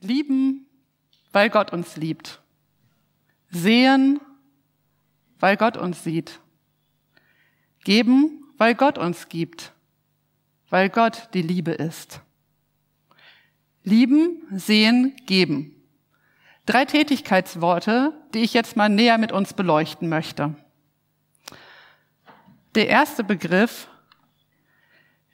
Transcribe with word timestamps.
Lieben, 0.00 0.66
weil 1.32 1.50
Gott 1.50 1.72
uns 1.72 1.96
liebt. 1.96 2.40
Sehen, 3.50 4.20
weil 5.38 5.56
Gott 5.56 5.76
uns 5.76 6.04
sieht. 6.04 6.40
Geben, 7.84 8.44
weil 8.56 8.74
Gott 8.74 8.98
uns 8.98 9.28
gibt. 9.28 9.72
Weil 10.68 10.88
Gott 10.88 11.28
die 11.34 11.42
Liebe 11.42 11.72
ist. 11.72 12.20
Lieben, 13.82 14.42
sehen, 14.52 15.16
geben. 15.26 15.74
Drei 16.66 16.84
Tätigkeitsworte, 16.84 18.12
die 18.34 18.40
ich 18.40 18.54
jetzt 18.54 18.76
mal 18.76 18.88
näher 18.88 19.18
mit 19.18 19.32
uns 19.32 19.54
beleuchten 19.54 20.08
möchte. 20.08 20.54
Der 22.74 22.88
erste 22.88 23.24
Begriff, 23.24 23.88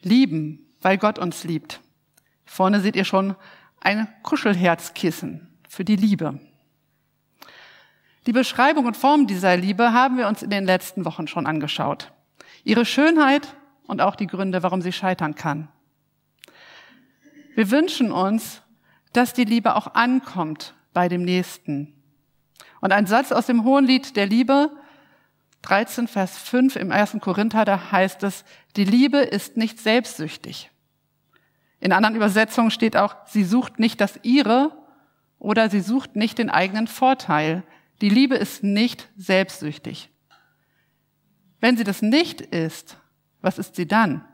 lieben, 0.01 0.67
weil 0.81 0.97
Gott 0.97 1.19
uns 1.19 1.45
liebt. 1.45 1.81
Vorne 2.45 2.81
seht 2.81 2.97
ihr 2.97 3.05
schon 3.05 3.35
ein 3.81 4.09
Kuschelherzkissen 4.23 5.49
für 5.69 5.85
die 5.85 5.97
Liebe. 5.97 6.41
Die 8.27 8.33
Beschreibung 8.33 8.87
und 8.87 8.97
Form 8.97 9.27
dieser 9.27 9.57
Liebe 9.57 9.93
haben 9.93 10.19
wir 10.19 10.27
uns 10.27 10.43
in 10.43 10.51
den 10.51 10.65
letzten 10.65 11.05
Wochen 11.05 11.29
schon 11.29 11.47
angeschaut. 11.47 12.13
Ihre 12.65 12.85
Schönheit 12.85 13.55
und 13.87 14.01
auch 14.01 14.17
die 14.17 14.27
Gründe, 14.27 14.63
warum 14.65 14.83
sie 14.83 14.93
scheitern 14.93 15.37
kann. 15.37 15.69
Wir 17.55 17.71
wünschen 17.71 18.11
uns, 18.11 18.63
dass 19.13 19.33
die 19.33 19.45
Liebe 19.45 19.77
auch 19.77 19.95
ankommt 19.95 20.75
bei 20.93 21.09
dem 21.09 21.23
Nächsten. 21.23 21.95
Und 22.81 22.93
ein 22.93 23.07
Satz 23.07 23.33
aus 23.33 23.47
dem 23.47 23.65
Hohenlied 23.65 24.17
der 24.17 24.27
Liebe, 24.27 24.71
13, 25.63 26.09
Vers 26.09 26.37
5 26.39 26.77
im 26.77 26.93
1. 26.93 27.17
Korinther, 27.21 27.65
da 27.65 27.93
heißt 27.93 28.23
es, 28.25 28.45
die 28.77 28.85
Liebe 28.85 29.19
ist 29.19 29.57
nicht 29.57 29.79
selbstsüchtig. 29.79 30.71
In 31.81 31.93
anderen 31.93 32.17
Übersetzungen 32.17 32.71
steht 32.71 32.97
auch, 32.97 33.15
sie 33.27 33.45
sucht 33.45 33.79
nicht 33.79 34.01
das 34.01 34.19
ihre 34.23 34.73
oder 35.39 35.71
sie 35.71 35.81
sucht 35.81 36.17
nicht 36.17 36.39
den 36.39 36.51
eigenen 36.51 36.87
Vorteil. 36.87 37.63
Die 38.01 38.09
Liebe 38.09 38.37
ist 38.37 38.63
nicht 38.63 39.09
selbstsüchtig. 39.17 40.11
Wenn 41.61 41.77
sie 41.77 41.85
das 41.85 42.03
nicht 42.03 42.41
ist, 42.41 42.97
was 43.41 43.59
ist 43.59 43.77
sie 43.77 43.87
dann? 43.87 44.25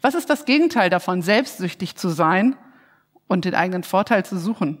Was 0.00 0.14
ist 0.14 0.30
das 0.30 0.44
Gegenteil 0.44 0.90
davon, 0.90 1.22
selbstsüchtig 1.22 1.96
zu 1.96 2.08
sein 2.08 2.56
und 3.26 3.44
den 3.44 3.54
eigenen 3.54 3.82
Vorteil 3.82 4.24
zu 4.24 4.38
suchen? 4.38 4.80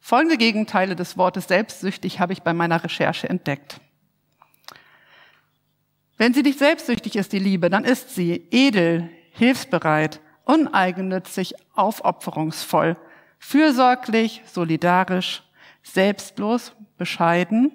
Folgende 0.00 0.36
Gegenteile 0.36 0.96
des 0.96 1.16
Wortes 1.16 1.46
selbstsüchtig 1.46 2.18
habe 2.18 2.32
ich 2.32 2.42
bei 2.42 2.52
meiner 2.52 2.82
Recherche 2.82 3.28
entdeckt. 3.28 3.80
Wenn 6.18 6.34
sie 6.34 6.42
nicht 6.42 6.58
selbstsüchtig 6.58 7.16
ist, 7.16 7.32
die 7.32 7.38
Liebe, 7.38 7.70
dann 7.70 7.84
ist 7.84 8.14
sie 8.14 8.46
edel, 8.50 9.10
hilfsbereit, 9.32 10.20
uneigennützig, 10.44 11.54
aufopferungsvoll, 11.74 12.96
fürsorglich, 13.38 14.42
solidarisch, 14.46 15.42
selbstlos, 15.82 16.74
bescheiden, 16.96 17.72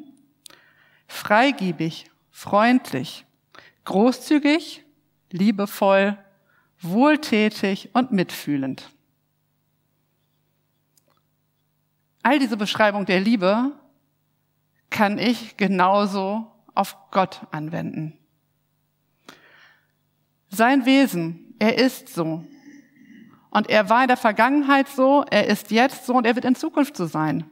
freigiebig, 1.08 2.10
freundlich, 2.30 3.26
großzügig, 3.86 4.84
liebevoll, 5.32 6.18
wohltätig 6.82 7.90
und 7.94 8.12
mitfühlend. 8.12 8.90
All 12.24 12.40
diese 12.40 12.58
Beschreibung 12.58 13.06
der 13.06 13.20
Liebe 13.20 13.72
kann 14.90 15.18
ich 15.18 15.58
genauso 15.58 16.52
auf 16.76 16.98
Gott 17.12 17.42
anwenden. 17.52 18.18
Sein 20.50 20.86
Wesen, 20.86 21.54
er 21.60 21.78
ist 21.78 22.10
so. 22.10 22.44
Und 23.50 23.70
er 23.70 23.90
war 23.90 24.04
in 24.04 24.08
der 24.08 24.18
Vergangenheit 24.18 24.88
so, 24.88 25.26
er 25.30 25.48
ist 25.48 25.72
jetzt 25.72 26.06
so 26.06 26.14
und 26.14 26.26
er 26.26 26.36
wird 26.36 26.46
in 26.46 26.56
Zukunft 26.56 26.96
so 26.96 27.06
sein. 27.06 27.46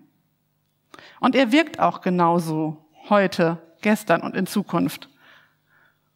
Und 1.20 1.36
er 1.36 1.52
wirkt 1.52 1.80
auch 1.80 2.02
genauso 2.02 2.86
heute, 3.10 3.62
gestern 3.82 4.22
und 4.22 4.36
in 4.36 4.48
Zukunft. 4.48 5.10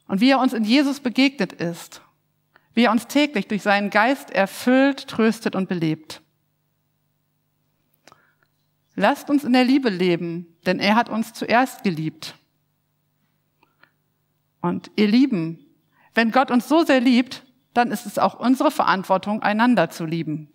Und 0.07 0.21
wie 0.21 0.31
er 0.31 0.39
uns 0.39 0.53
in 0.53 0.63
Jesus 0.63 0.99
begegnet 0.99 1.53
ist, 1.53 2.01
wie 2.73 2.85
er 2.85 2.91
uns 2.91 3.07
täglich 3.07 3.47
durch 3.47 3.61
seinen 3.61 3.89
Geist 3.89 4.31
erfüllt, 4.31 5.07
tröstet 5.07 5.55
und 5.55 5.69
belebt. 5.69 6.21
Lasst 8.95 9.29
uns 9.29 9.43
in 9.43 9.53
der 9.53 9.63
Liebe 9.63 9.89
leben, 9.89 10.57
denn 10.65 10.79
er 10.79 10.95
hat 10.95 11.09
uns 11.09 11.33
zuerst 11.33 11.83
geliebt. 11.83 12.35
Und 14.61 14.91
ihr 14.95 15.07
Lieben, 15.07 15.65
wenn 16.19 16.31
Gott 16.31 16.51
uns 16.51 16.67
so 16.67 16.83
sehr 16.83 16.99
liebt, 16.99 17.45
dann 17.73 17.91
ist 17.91 18.05
es 18.05 18.19
auch 18.19 18.37
unsere 18.37 18.71
Verantwortung, 18.71 19.41
einander 19.41 19.89
zu 19.89 20.03
lieben. 20.03 20.51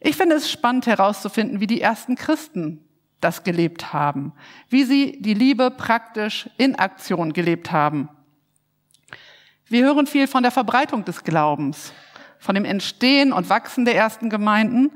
Ich 0.00 0.16
finde 0.16 0.34
es 0.34 0.50
spannend 0.50 0.88
herauszufinden, 0.88 1.60
wie 1.60 1.68
die 1.68 1.80
ersten 1.80 2.16
Christen 2.16 2.84
das 3.20 3.44
gelebt 3.44 3.92
haben, 3.92 4.32
wie 4.68 4.82
sie 4.82 5.22
die 5.22 5.34
Liebe 5.34 5.70
praktisch 5.70 6.50
in 6.58 6.74
Aktion 6.74 7.32
gelebt 7.32 7.70
haben. 7.70 8.08
Wir 9.66 9.84
hören 9.84 10.08
viel 10.08 10.26
von 10.26 10.42
der 10.42 10.50
Verbreitung 10.50 11.04
des 11.04 11.22
Glaubens, 11.22 11.92
von 12.40 12.56
dem 12.56 12.64
Entstehen 12.64 13.32
und 13.32 13.48
Wachsen 13.48 13.84
der 13.84 13.94
ersten 13.94 14.28
Gemeinden 14.28 14.90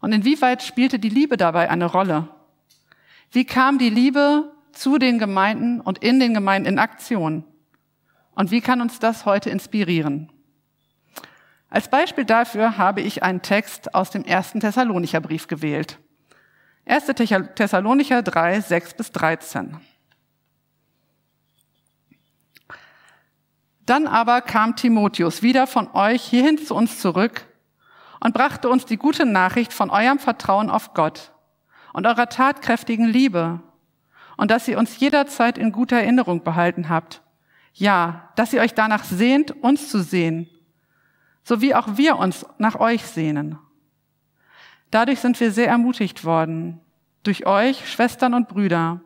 und 0.00 0.12
inwieweit 0.12 0.62
spielte 0.62 0.98
die 0.98 1.10
Liebe 1.10 1.36
dabei 1.36 1.68
eine 1.68 1.84
Rolle? 1.84 2.30
Wie 3.30 3.44
kam 3.44 3.76
die 3.76 3.90
Liebe 3.90 4.54
zu 4.78 4.98
den 4.98 5.18
Gemeinden 5.18 5.80
und 5.80 5.98
in 5.98 6.20
den 6.20 6.34
Gemeinden 6.34 6.68
in 6.68 6.78
Aktion? 6.78 7.44
Und 8.34 8.50
wie 8.50 8.60
kann 8.60 8.80
uns 8.80 8.98
das 8.98 9.26
heute 9.26 9.50
inspirieren? 9.50 10.30
Als 11.70 11.88
Beispiel 11.88 12.24
dafür 12.24 12.78
habe 12.78 13.00
ich 13.00 13.22
einen 13.22 13.42
Text 13.42 13.94
aus 13.94 14.10
dem 14.10 14.24
ersten 14.24 14.60
Thessalonicher 14.60 15.20
Brief 15.20 15.48
gewählt. 15.48 15.98
1. 16.86 17.06
Thessalonicher 17.54 18.22
3, 18.22 18.60
6 18.60 18.94
bis 18.94 19.12
13. 19.12 19.76
Dann 23.84 24.06
aber 24.06 24.40
kam 24.40 24.76
Timotheus 24.76 25.42
wieder 25.42 25.66
von 25.66 25.90
euch 25.92 26.22
hierhin 26.22 26.58
zu 26.58 26.74
uns 26.74 27.00
zurück 27.00 27.46
und 28.20 28.34
brachte 28.34 28.68
uns 28.68 28.86
die 28.86 28.96
gute 28.96 29.26
Nachricht 29.26 29.72
von 29.72 29.90
eurem 29.90 30.18
Vertrauen 30.18 30.70
auf 30.70 30.94
Gott 30.94 31.32
und 31.92 32.06
eurer 32.06 32.28
tatkräftigen 32.28 33.06
Liebe 33.06 33.60
und 34.38 34.50
dass 34.50 34.66
ihr 34.68 34.78
uns 34.78 34.98
jederzeit 34.98 35.58
in 35.58 35.72
guter 35.72 35.98
Erinnerung 35.98 36.42
behalten 36.42 36.88
habt 36.88 37.20
ja, 37.78 38.30
dass 38.34 38.52
ihr 38.52 38.60
euch 38.60 38.74
danach 38.74 39.04
sehnt, 39.04 39.52
uns 39.62 39.88
zu 39.88 40.02
sehen, 40.02 40.48
so 41.44 41.60
wie 41.60 41.74
auch 41.74 41.96
wir 41.96 42.18
uns 42.18 42.44
nach 42.58 42.78
euch 42.80 43.04
sehnen. 43.04 43.58
Dadurch 44.90 45.20
sind 45.20 45.38
wir 45.38 45.52
sehr 45.52 45.68
ermutigt 45.68 46.24
worden, 46.24 46.80
durch 47.22 47.46
euch, 47.46 47.88
Schwestern 47.90 48.34
und 48.34 48.48
Brüder, 48.48 49.00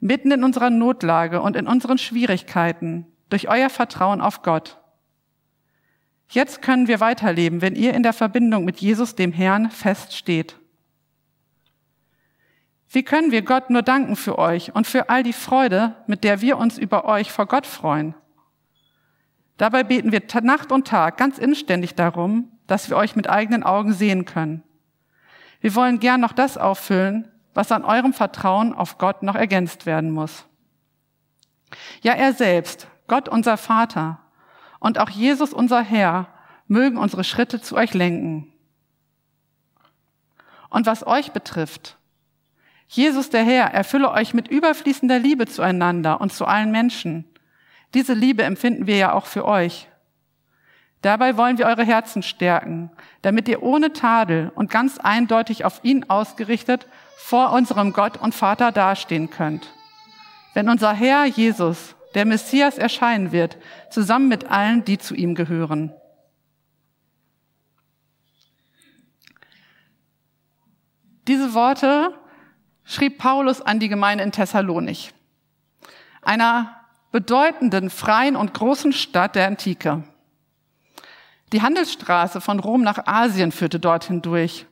mitten 0.00 0.32
in 0.32 0.42
unserer 0.42 0.70
Notlage 0.70 1.40
und 1.42 1.56
in 1.56 1.66
unseren 1.66 1.98
Schwierigkeiten, 1.98 3.06
durch 3.28 3.48
euer 3.48 3.70
Vertrauen 3.70 4.20
auf 4.20 4.42
Gott. 4.42 4.78
Jetzt 6.28 6.62
können 6.62 6.88
wir 6.88 7.00
weiterleben, 7.00 7.60
wenn 7.60 7.76
ihr 7.76 7.94
in 7.94 8.02
der 8.02 8.12
Verbindung 8.12 8.64
mit 8.64 8.80
Jesus, 8.80 9.14
dem 9.14 9.32
Herrn, 9.32 9.70
feststeht. 9.70 10.59
Wie 12.92 13.04
können 13.04 13.30
wir 13.30 13.42
Gott 13.42 13.70
nur 13.70 13.82
danken 13.82 14.16
für 14.16 14.36
euch 14.36 14.74
und 14.74 14.84
für 14.84 15.08
all 15.08 15.22
die 15.22 15.32
Freude, 15.32 15.94
mit 16.08 16.24
der 16.24 16.40
wir 16.40 16.58
uns 16.58 16.76
über 16.76 17.04
euch 17.04 17.30
vor 17.30 17.46
Gott 17.46 17.66
freuen? 17.66 18.14
Dabei 19.56 19.84
beten 19.84 20.10
wir 20.10 20.22
Nacht 20.42 20.72
und 20.72 20.88
Tag 20.88 21.16
ganz 21.16 21.38
inständig 21.38 21.94
darum, 21.94 22.50
dass 22.66 22.90
wir 22.90 22.96
euch 22.96 23.14
mit 23.14 23.30
eigenen 23.30 23.62
Augen 23.62 23.92
sehen 23.92 24.24
können. 24.24 24.64
Wir 25.60 25.76
wollen 25.76 26.00
gern 26.00 26.20
noch 26.20 26.32
das 26.32 26.58
auffüllen, 26.58 27.30
was 27.54 27.70
an 27.70 27.84
eurem 27.84 28.12
Vertrauen 28.12 28.74
auf 28.74 28.98
Gott 28.98 29.22
noch 29.22 29.36
ergänzt 29.36 29.86
werden 29.86 30.10
muss. 30.10 30.46
Ja, 32.02 32.14
er 32.14 32.32
selbst, 32.32 32.88
Gott 33.06 33.28
unser 33.28 33.56
Vater 33.56 34.18
und 34.80 34.98
auch 34.98 35.10
Jesus 35.10 35.52
unser 35.52 35.82
Herr, 35.82 36.26
mögen 36.66 36.96
unsere 36.96 37.22
Schritte 37.22 37.60
zu 37.60 37.76
euch 37.76 37.94
lenken. 37.94 38.52
Und 40.70 40.86
was 40.86 41.06
euch 41.06 41.32
betrifft, 41.32 41.98
Jesus 42.92 43.30
der 43.30 43.44
Herr 43.44 43.72
erfülle 43.72 44.10
euch 44.10 44.34
mit 44.34 44.48
überfließender 44.48 45.20
Liebe 45.20 45.46
zueinander 45.46 46.20
und 46.20 46.32
zu 46.32 46.44
allen 46.44 46.72
Menschen. 46.72 47.24
Diese 47.94 48.14
Liebe 48.14 48.42
empfinden 48.42 48.88
wir 48.88 48.96
ja 48.96 49.12
auch 49.12 49.26
für 49.26 49.44
euch. 49.44 49.86
Dabei 51.00 51.36
wollen 51.36 51.56
wir 51.56 51.66
eure 51.66 51.84
Herzen 51.84 52.24
stärken, 52.24 52.90
damit 53.22 53.46
ihr 53.46 53.62
ohne 53.62 53.92
Tadel 53.92 54.50
und 54.56 54.70
ganz 54.70 54.98
eindeutig 54.98 55.64
auf 55.64 55.78
ihn 55.84 56.10
ausgerichtet 56.10 56.88
vor 57.16 57.52
unserem 57.52 57.92
Gott 57.92 58.16
und 58.16 58.34
Vater 58.34 58.72
dastehen 58.72 59.30
könnt. 59.30 59.72
Wenn 60.54 60.68
unser 60.68 60.92
Herr 60.92 61.26
Jesus, 61.26 61.94
der 62.16 62.24
Messias, 62.24 62.76
erscheinen 62.76 63.30
wird, 63.30 63.56
zusammen 63.90 64.26
mit 64.26 64.50
allen, 64.50 64.84
die 64.84 64.98
zu 64.98 65.14
ihm 65.14 65.36
gehören. 65.36 65.94
Diese 71.28 71.54
Worte 71.54 72.19
schrieb 72.90 73.18
Paulus 73.18 73.62
an 73.62 73.78
die 73.78 73.88
Gemeinde 73.88 74.24
in 74.24 74.32
Thessalonich, 74.32 75.14
einer 76.22 76.74
bedeutenden, 77.12 77.88
freien 77.88 78.34
und 78.34 78.52
großen 78.52 78.92
Stadt 78.92 79.36
der 79.36 79.46
Antike. 79.46 80.02
Die 81.52 81.62
Handelsstraße 81.62 82.40
von 82.40 82.58
Rom 82.58 82.82
nach 82.82 83.06
Asien 83.06 83.52
führte 83.52 83.78
dorthin 83.78 84.22
durch. 84.22 84.66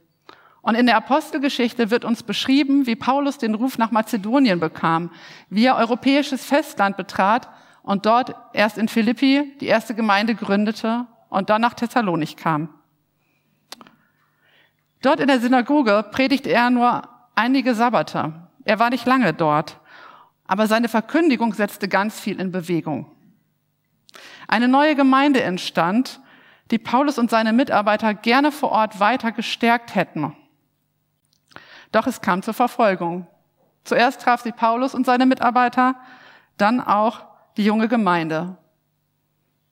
Und 0.62 0.74
in 0.74 0.86
der 0.86 0.96
Apostelgeschichte 0.96 1.90
wird 1.90 2.04
uns 2.04 2.24
beschrieben, 2.24 2.86
wie 2.86 2.96
Paulus 2.96 3.38
den 3.38 3.54
Ruf 3.54 3.78
nach 3.78 3.92
Mazedonien 3.92 4.58
bekam, 4.58 5.10
wie 5.48 5.64
er 5.64 5.76
europäisches 5.76 6.44
Festland 6.44 6.96
betrat 6.96 7.48
und 7.82 8.04
dort 8.04 8.34
erst 8.52 8.78
in 8.78 8.88
Philippi 8.88 9.56
die 9.60 9.66
erste 9.66 9.94
Gemeinde 9.94 10.34
gründete 10.34 11.06
und 11.28 11.50
dann 11.50 11.62
nach 11.62 11.74
Thessalonik 11.74 12.36
kam. 12.36 12.68
Dort 15.02 15.20
in 15.20 15.28
der 15.28 15.40
Synagoge 15.40 16.04
predigte 16.10 16.50
er 16.50 16.70
nur 16.70 17.08
einige 17.38 17.74
Sabbate. 17.76 18.32
Er 18.64 18.80
war 18.80 18.90
nicht 18.90 19.06
lange 19.06 19.32
dort, 19.32 19.78
aber 20.46 20.66
seine 20.66 20.88
Verkündigung 20.88 21.54
setzte 21.54 21.88
ganz 21.88 22.18
viel 22.18 22.40
in 22.40 22.50
Bewegung. 22.50 23.06
Eine 24.48 24.66
neue 24.66 24.96
Gemeinde 24.96 25.42
entstand, 25.42 26.20
die 26.72 26.78
Paulus 26.78 27.16
und 27.16 27.30
seine 27.30 27.52
Mitarbeiter 27.52 28.12
gerne 28.12 28.50
vor 28.50 28.72
Ort 28.72 28.98
weiter 28.98 29.30
gestärkt 29.30 29.94
hätten. 29.94 30.36
Doch 31.92 32.06
es 32.06 32.20
kam 32.20 32.42
zur 32.42 32.54
Verfolgung. 32.54 33.26
Zuerst 33.84 34.20
traf 34.20 34.42
sie 34.42 34.52
Paulus 34.52 34.94
und 34.94 35.06
seine 35.06 35.24
Mitarbeiter, 35.24 35.94
dann 36.56 36.80
auch 36.80 37.24
die 37.56 37.64
junge 37.64 37.88
Gemeinde. 37.88 38.58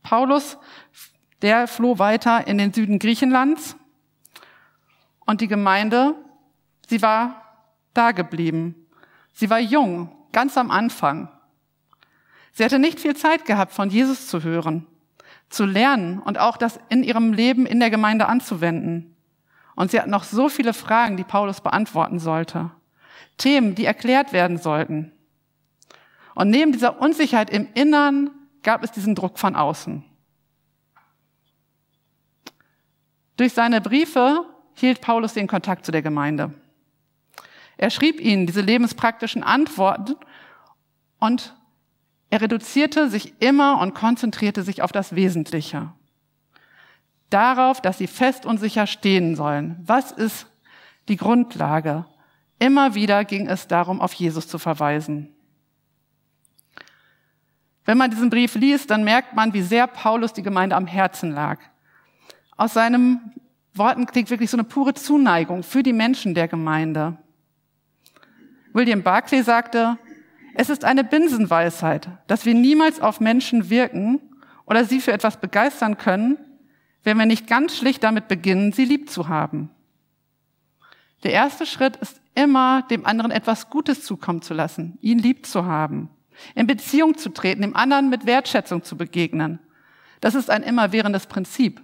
Paulus, 0.03 0.57
der 1.43 1.67
floh 1.67 1.99
weiter 1.99 2.47
in 2.47 2.59
den 2.59 2.73
Süden 2.73 3.01
Griechenlands 3.01 3.77
und 5.27 5.41
die 5.41 5.49
Gemeinde, 5.49 6.15
sie 6.87 7.03
war 7.03 7.46
da 7.97 8.13
geblieben. 8.13 8.75
Sie 9.33 9.51
war 9.51 9.59
jung, 9.59 10.11
ganz 10.33 10.57
am 10.57 10.71
Anfang. 10.71 11.29
Sie 12.53 12.65
hatte 12.65 12.79
nicht 12.79 13.01
viel 13.01 13.17
Zeit 13.17 13.45
gehabt, 13.45 13.73
von 13.73 13.91
Jesus 13.91 14.29
zu 14.29 14.43
hören, 14.43 14.87
zu 15.51 15.65
lernen 15.65 16.21
und 16.21 16.39
auch 16.39 16.57
das 16.57 16.79
in 16.89 17.03
ihrem 17.03 17.33
Leben 17.33 17.67
in 17.67 17.81
der 17.81 17.91
Gemeinde 17.91 18.27
anzuwenden. 18.27 19.15
Und 19.75 19.91
sie 19.91 20.01
hat 20.01 20.09
noch 20.09 20.25
so 20.25 20.49
viele 20.49 20.73
Fragen, 20.73 21.17
die 21.17 21.25
Paulus 21.25 21.61
beantworten 21.61 22.19
sollte. 22.19 22.71
Themen, 23.37 23.75
die 23.75 23.85
erklärt 23.85 24.33
werden 24.33 24.57
sollten. 24.57 25.13
Und 26.35 26.51
neben 26.51 26.73
dieser 26.73 27.01
Unsicherheit 27.01 27.51
im 27.51 27.69
Innern 27.75 28.31
gab 28.63 28.83
es 28.83 28.91
diesen 28.91 29.15
Druck 29.15 29.39
von 29.39 29.55
außen. 29.55 30.03
Durch 33.37 33.53
seine 33.53 33.81
Briefe 33.81 34.45
hielt 34.75 35.01
Paulus 35.03 35.35
den 35.35 35.47
Kontakt 35.47 35.85
zu 35.85 35.93
der 35.93 36.03
Gemeinde. 36.03 36.55
Er 37.77 37.91
schrieb 37.91 38.21
ihnen 38.21 38.47
diese 38.47 38.61
lebenspraktischen 38.61 39.43
Antworten 39.43 40.17
und 41.19 41.55
er 42.31 42.41
reduzierte 42.41 43.09
sich 43.09 43.35
immer 43.41 43.81
und 43.81 43.95
konzentrierte 43.95 44.63
sich 44.63 44.83
auf 44.83 44.93
das 44.93 45.15
Wesentliche 45.15 45.93
darauf, 47.31 47.81
dass 47.81 47.99
sie 47.99 48.07
fest 48.07 48.47
und 48.47 48.59
sicher 48.59 48.87
stehen 48.87 49.37
sollen. 49.37 49.77
Was 49.85 50.13
ist 50.13 50.47
die 51.09 51.17
Grundlage? 51.17 52.07
Immer 52.59 52.95
wieder 52.95 53.25
ging 53.25 53.49
es 53.49 53.67
darum, 53.67 54.01
auf 54.01 54.13
Jesus 54.15 54.49
zu 54.49 54.59
verweisen. 54.59 55.33
Wenn 57.85 57.99
man 57.99 58.11
diesen 58.11 58.31
Brief 58.31 58.55
liest, 58.55 58.91
dann 58.91 59.05
merkt 59.05 59.35
man, 59.35 59.53
wie 59.53 59.63
sehr 59.63 59.87
Paulus 59.87 60.33
die 60.33 60.43
Gemeinde 60.43 60.75
am 60.75 60.87
Herzen 60.87 61.31
lag. 61.31 61.61
Aus 62.57 62.75
seinen 62.75 63.35
Worten 63.75 64.07
klingt 64.07 64.31
wirklich 64.31 64.51
so 64.51 64.57
eine 64.57 64.65
pure 64.65 64.95
Zuneigung 64.95 65.63
für 65.63 65.83
die 65.83 65.93
Menschen 65.93 66.35
der 66.35 66.49
Gemeinde. 66.49 67.19
William 68.77 69.03
Barclay 69.03 69.43
sagte, 69.43 69.97
es 70.55 70.69
ist 70.69 70.85
eine 70.85 71.03
Binsenweisheit, 71.03 72.09
dass 72.27 72.45
wir 72.45 72.53
niemals 72.53 73.01
auf 73.01 73.21
Menschen 73.21 73.71
wirken 73.71 74.21
oder 74.67 74.85
sie 74.85 75.01
für 75.01 75.13
etwas 75.13 75.41
begeistern 75.41 75.97
können, 75.97 76.37
wenn 77.03 77.17
wir 77.17 77.25
nicht 77.25 77.47
ganz 77.47 77.75
schlicht 77.75 78.05
damit 78.05 78.29
beginnen, 78.29 78.73
sie 78.73 78.85
lieb 78.85 79.09
zu 79.09 79.29
haben. 79.29 79.71
Der 81.23 81.33
erste 81.33 81.65
Schritt 81.65 81.97
ist 81.97 82.21
immer, 82.35 82.83
dem 82.83 83.07
anderen 83.07 83.31
etwas 83.31 83.71
Gutes 83.71 84.05
zukommen 84.05 84.43
zu 84.43 84.53
lassen, 84.53 84.99
ihn 85.01 85.19
lieb 85.19 85.47
zu 85.47 85.65
haben, 85.65 86.11
in 86.55 86.67
Beziehung 86.67 87.17
zu 87.17 87.31
treten, 87.31 87.63
dem 87.63 87.77
anderen 87.77 88.11
mit 88.11 88.27
Wertschätzung 88.27 88.85
zu 88.85 88.99
begegnen. 88.99 89.59
Das 90.21 90.35
ist 90.35 90.51
ein 90.51 90.63
immerwährendes 90.63 91.27
Prinzip. 91.27 91.81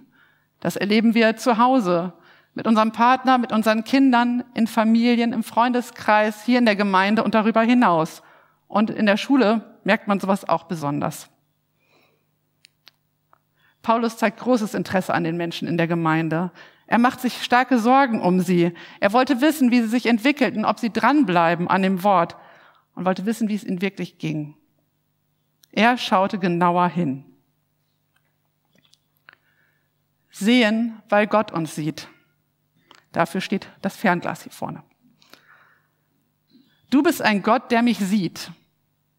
Das 0.59 0.75
erleben 0.75 1.15
wir 1.15 1.37
zu 1.37 1.57
Hause, 1.57 2.13
mit 2.53 2.67
unserem 2.67 2.91
Partner, 2.91 3.37
mit 3.37 3.51
unseren 3.51 3.83
Kindern, 3.83 4.43
in 4.53 4.67
Familien, 4.67 5.33
im 5.33 5.43
Freundeskreis, 5.43 6.43
hier 6.45 6.59
in 6.59 6.65
der 6.65 6.75
Gemeinde 6.75 7.23
und 7.23 7.33
darüber 7.33 7.61
hinaus. 7.61 8.21
Und 8.67 8.89
in 8.89 9.05
der 9.05 9.17
Schule 9.17 9.77
merkt 9.83 10.07
man 10.07 10.19
sowas 10.19 10.47
auch 10.47 10.63
besonders. 10.63 11.29
Paulus 13.81 14.17
zeigt 14.17 14.39
großes 14.39 14.75
Interesse 14.75 15.13
an 15.13 15.23
den 15.23 15.35
Menschen 15.35 15.67
in 15.67 15.77
der 15.77 15.87
Gemeinde. 15.87 16.51
Er 16.87 16.99
macht 16.99 17.19
sich 17.19 17.43
starke 17.43 17.79
Sorgen 17.79 18.21
um 18.21 18.39
sie. 18.39 18.71
Er 18.99 19.13
wollte 19.13 19.41
wissen, 19.41 19.71
wie 19.71 19.81
sie 19.81 19.87
sich 19.87 20.05
entwickelten, 20.05 20.63
ob 20.63 20.79
sie 20.79 20.91
dranbleiben 20.91 21.67
an 21.67 21.81
dem 21.81 22.03
Wort 22.03 22.37
und 22.95 23.05
wollte 23.05 23.25
wissen, 23.25 23.49
wie 23.49 23.55
es 23.55 23.63
ihnen 23.63 23.81
wirklich 23.81 24.19
ging. 24.19 24.55
Er 25.71 25.97
schaute 25.97 26.37
genauer 26.37 26.87
hin. 26.87 27.25
Sehen, 30.29 31.01
weil 31.09 31.27
Gott 31.27 31.51
uns 31.51 31.75
sieht. 31.75 32.07
Dafür 33.13 33.39
steht 33.39 33.69
das 33.81 33.95
Fernglas 33.95 34.43
hier 34.43 34.51
vorne. 34.51 34.83
Du 36.89 37.01
bist 37.01 37.21
ein 37.21 37.41
Gott, 37.41 37.71
der 37.71 37.81
mich 37.81 37.99
sieht. 37.99 38.51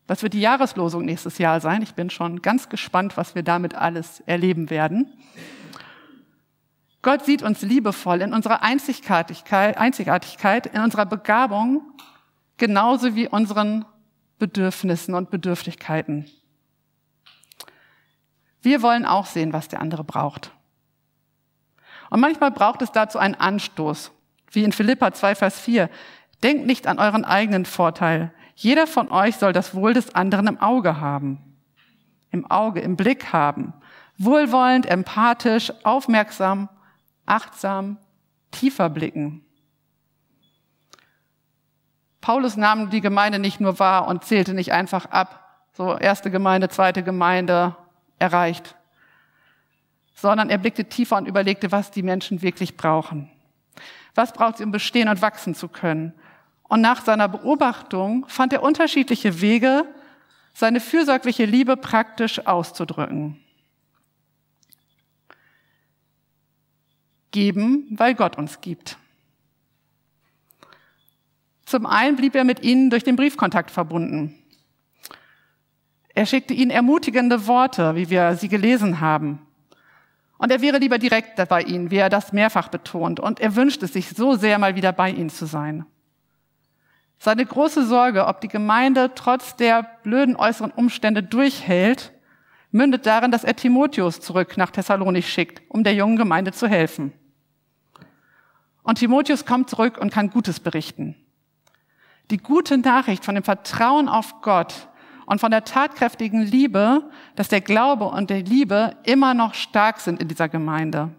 Das 0.06 0.22
wird 0.22 0.34
die 0.34 0.40
Jahreslosung 0.40 1.04
nächstes 1.04 1.38
Jahr 1.38 1.60
sein. 1.60 1.80
Ich 1.80 1.94
bin 1.94 2.10
schon 2.10 2.42
ganz 2.42 2.68
gespannt, 2.68 3.16
was 3.16 3.34
wir 3.34 3.42
damit 3.42 3.74
alles 3.74 4.20
erleben 4.26 4.68
werden. 4.68 5.12
Gott 7.00 7.24
sieht 7.24 7.42
uns 7.42 7.62
liebevoll 7.62 8.20
in 8.20 8.32
unserer 8.32 8.62
Einzigartigkeit, 8.62 9.76
Einzigartigkeit, 9.78 10.66
in 10.66 10.80
unserer 10.80 11.06
Begabung, 11.06 11.82
genauso 12.56 13.14
wie 13.14 13.28
unseren 13.28 13.84
Bedürfnissen 14.38 15.14
und 15.14 15.30
Bedürftigkeiten. 15.30 16.30
Wir 18.62 18.82
wollen 18.82 19.04
auch 19.04 19.26
sehen, 19.26 19.52
was 19.52 19.68
der 19.68 19.80
andere 19.80 20.04
braucht. 20.04 20.50
Und 22.14 22.20
manchmal 22.20 22.52
braucht 22.52 22.80
es 22.80 22.92
dazu 22.92 23.18
einen 23.18 23.34
Anstoß, 23.34 24.12
wie 24.52 24.62
in 24.62 24.70
Philippa 24.70 25.12
2, 25.12 25.34
Vers 25.34 25.58
4. 25.58 25.90
Denkt 26.44 26.64
nicht 26.64 26.86
an 26.86 27.00
euren 27.00 27.24
eigenen 27.24 27.64
Vorteil. 27.64 28.32
Jeder 28.54 28.86
von 28.86 29.10
euch 29.10 29.34
soll 29.34 29.52
das 29.52 29.74
Wohl 29.74 29.94
des 29.94 30.14
anderen 30.14 30.46
im 30.46 30.60
Auge 30.60 31.00
haben. 31.00 31.58
Im 32.30 32.48
Auge, 32.48 32.78
im 32.78 32.94
Blick 32.94 33.32
haben. 33.32 33.72
Wohlwollend, 34.16 34.86
empathisch, 34.86 35.72
aufmerksam, 35.82 36.68
achtsam, 37.26 37.98
tiefer 38.52 38.90
blicken. 38.90 39.44
Paulus 42.20 42.56
nahm 42.56 42.90
die 42.90 43.00
Gemeinde 43.00 43.40
nicht 43.40 43.58
nur 43.58 43.80
wahr 43.80 44.06
und 44.06 44.22
zählte 44.22 44.54
nicht 44.54 44.70
einfach 44.70 45.06
ab, 45.06 45.66
so 45.72 45.98
erste 45.98 46.30
Gemeinde, 46.30 46.68
zweite 46.68 47.02
Gemeinde 47.02 47.74
erreicht, 48.20 48.76
sondern 50.14 50.50
er 50.50 50.58
blickte 50.58 50.84
tiefer 50.84 51.16
und 51.16 51.26
überlegte, 51.26 51.72
was 51.72 51.90
die 51.90 52.02
Menschen 52.02 52.42
wirklich 52.42 52.76
brauchen. 52.76 53.30
Was 54.14 54.32
braucht 54.32 54.58
sie, 54.58 54.64
um 54.64 54.70
bestehen 54.70 55.08
und 55.08 55.22
wachsen 55.22 55.54
zu 55.54 55.68
können? 55.68 56.12
Und 56.62 56.80
nach 56.80 57.04
seiner 57.04 57.28
Beobachtung 57.28 58.26
fand 58.28 58.52
er 58.52 58.62
unterschiedliche 58.62 59.40
Wege, 59.40 59.84
seine 60.54 60.80
fürsorgliche 60.80 61.44
Liebe 61.44 61.76
praktisch 61.76 62.46
auszudrücken. 62.46 63.40
Geben, 67.32 67.88
weil 67.90 68.14
Gott 68.14 68.38
uns 68.38 68.60
gibt. 68.60 68.96
Zum 71.66 71.86
einen 71.86 72.16
blieb 72.16 72.36
er 72.36 72.44
mit 72.44 72.62
ihnen 72.62 72.90
durch 72.90 73.02
den 73.02 73.16
Briefkontakt 73.16 73.72
verbunden. 73.72 74.38
Er 76.14 76.26
schickte 76.26 76.54
ihnen 76.54 76.70
ermutigende 76.70 77.48
Worte, 77.48 77.96
wie 77.96 78.08
wir 78.10 78.36
sie 78.36 78.48
gelesen 78.48 79.00
haben. 79.00 79.43
Und 80.38 80.50
er 80.50 80.60
wäre 80.60 80.78
lieber 80.78 80.98
direkt 80.98 81.48
bei 81.48 81.62
ihnen, 81.62 81.90
wie 81.90 81.96
er 81.96 82.10
das 82.10 82.32
mehrfach 82.32 82.68
betont. 82.68 83.20
Und 83.20 83.40
er 83.40 83.56
wünschte 83.56 83.86
sich 83.86 84.10
so 84.10 84.34
sehr, 84.34 84.58
mal 84.58 84.74
wieder 84.74 84.92
bei 84.92 85.10
ihnen 85.10 85.30
zu 85.30 85.46
sein. 85.46 85.86
Seine 87.18 87.46
große 87.46 87.86
Sorge, 87.86 88.26
ob 88.26 88.40
die 88.40 88.48
Gemeinde 88.48 89.12
trotz 89.14 89.56
der 89.56 89.82
blöden 90.02 90.36
äußeren 90.36 90.72
Umstände 90.72 91.22
durchhält, 91.22 92.12
mündet 92.70 93.06
darin, 93.06 93.30
dass 93.30 93.44
er 93.44 93.54
Timotheus 93.54 94.20
zurück 94.20 94.56
nach 94.56 94.70
Thessalonik 94.70 95.24
schickt, 95.24 95.62
um 95.68 95.84
der 95.84 95.94
jungen 95.94 96.16
Gemeinde 96.16 96.52
zu 96.52 96.68
helfen. 96.68 97.12
Und 98.82 98.98
Timotheus 98.98 99.46
kommt 99.46 99.70
zurück 99.70 99.96
und 99.96 100.12
kann 100.12 100.30
Gutes 100.30 100.60
berichten. 100.60 101.16
Die 102.30 102.38
gute 102.38 102.76
Nachricht 102.78 103.24
von 103.24 103.34
dem 103.34 103.44
Vertrauen 103.44 104.08
auf 104.08 104.40
Gott 104.42 104.88
und 105.26 105.40
von 105.40 105.50
der 105.50 105.64
tatkräftigen 105.64 106.42
Liebe, 106.42 107.10
dass 107.36 107.48
der 107.48 107.60
Glaube 107.60 108.06
und 108.06 108.30
die 108.30 108.42
Liebe 108.42 108.96
immer 109.04 109.34
noch 109.34 109.54
stark 109.54 110.00
sind 110.00 110.20
in 110.20 110.28
dieser 110.28 110.48
Gemeinde. 110.48 111.10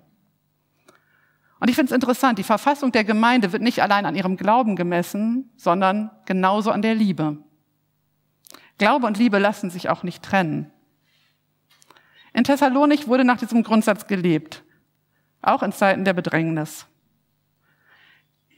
Und 1.59 1.69
ich 1.69 1.75
finde 1.75 1.91
es 1.91 1.95
interessant, 1.95 2.37
die 2.37 2.43
Verfassung 2.43 2.91
der 2.91 3.03
Gemeinde 3.03 3.51
wird 3.51 3.61
nicht 3.61 3.81
allein 3.81 4.05
an 4.05 4.15
ihrem 4.15 4.37
Glauben 4.37 4.75
gemessen, 4.75 5.49
sondern 5.55 6.11
genauso 6.25 6.71
an 6.71 6.81
der 6.81 6.95
Liebe. 6.95 7.37
Glaube 8.77 9.07
und 9.07 9.17
Liebe 9.17 9.39
lassen 9.39 9.69
sich 9.69 9.89
auch 9.89 10.03
nicht 10.03 10.21
trennen. 10.21 10.71
In 12.33 12.43
Thessalonik 12.43 13.07
wurde 13.07 13.23
nach 13.23 13.37
diesem 13.37 13.63
Grundsatz 13.63 14.07
gelebt. 14.07 14.63
auch 15.41 15.61
in 15.61 15.71
Zeiten 15.71 16.05
der 16.05 16.13
Bedrängnis. 16.13 16.87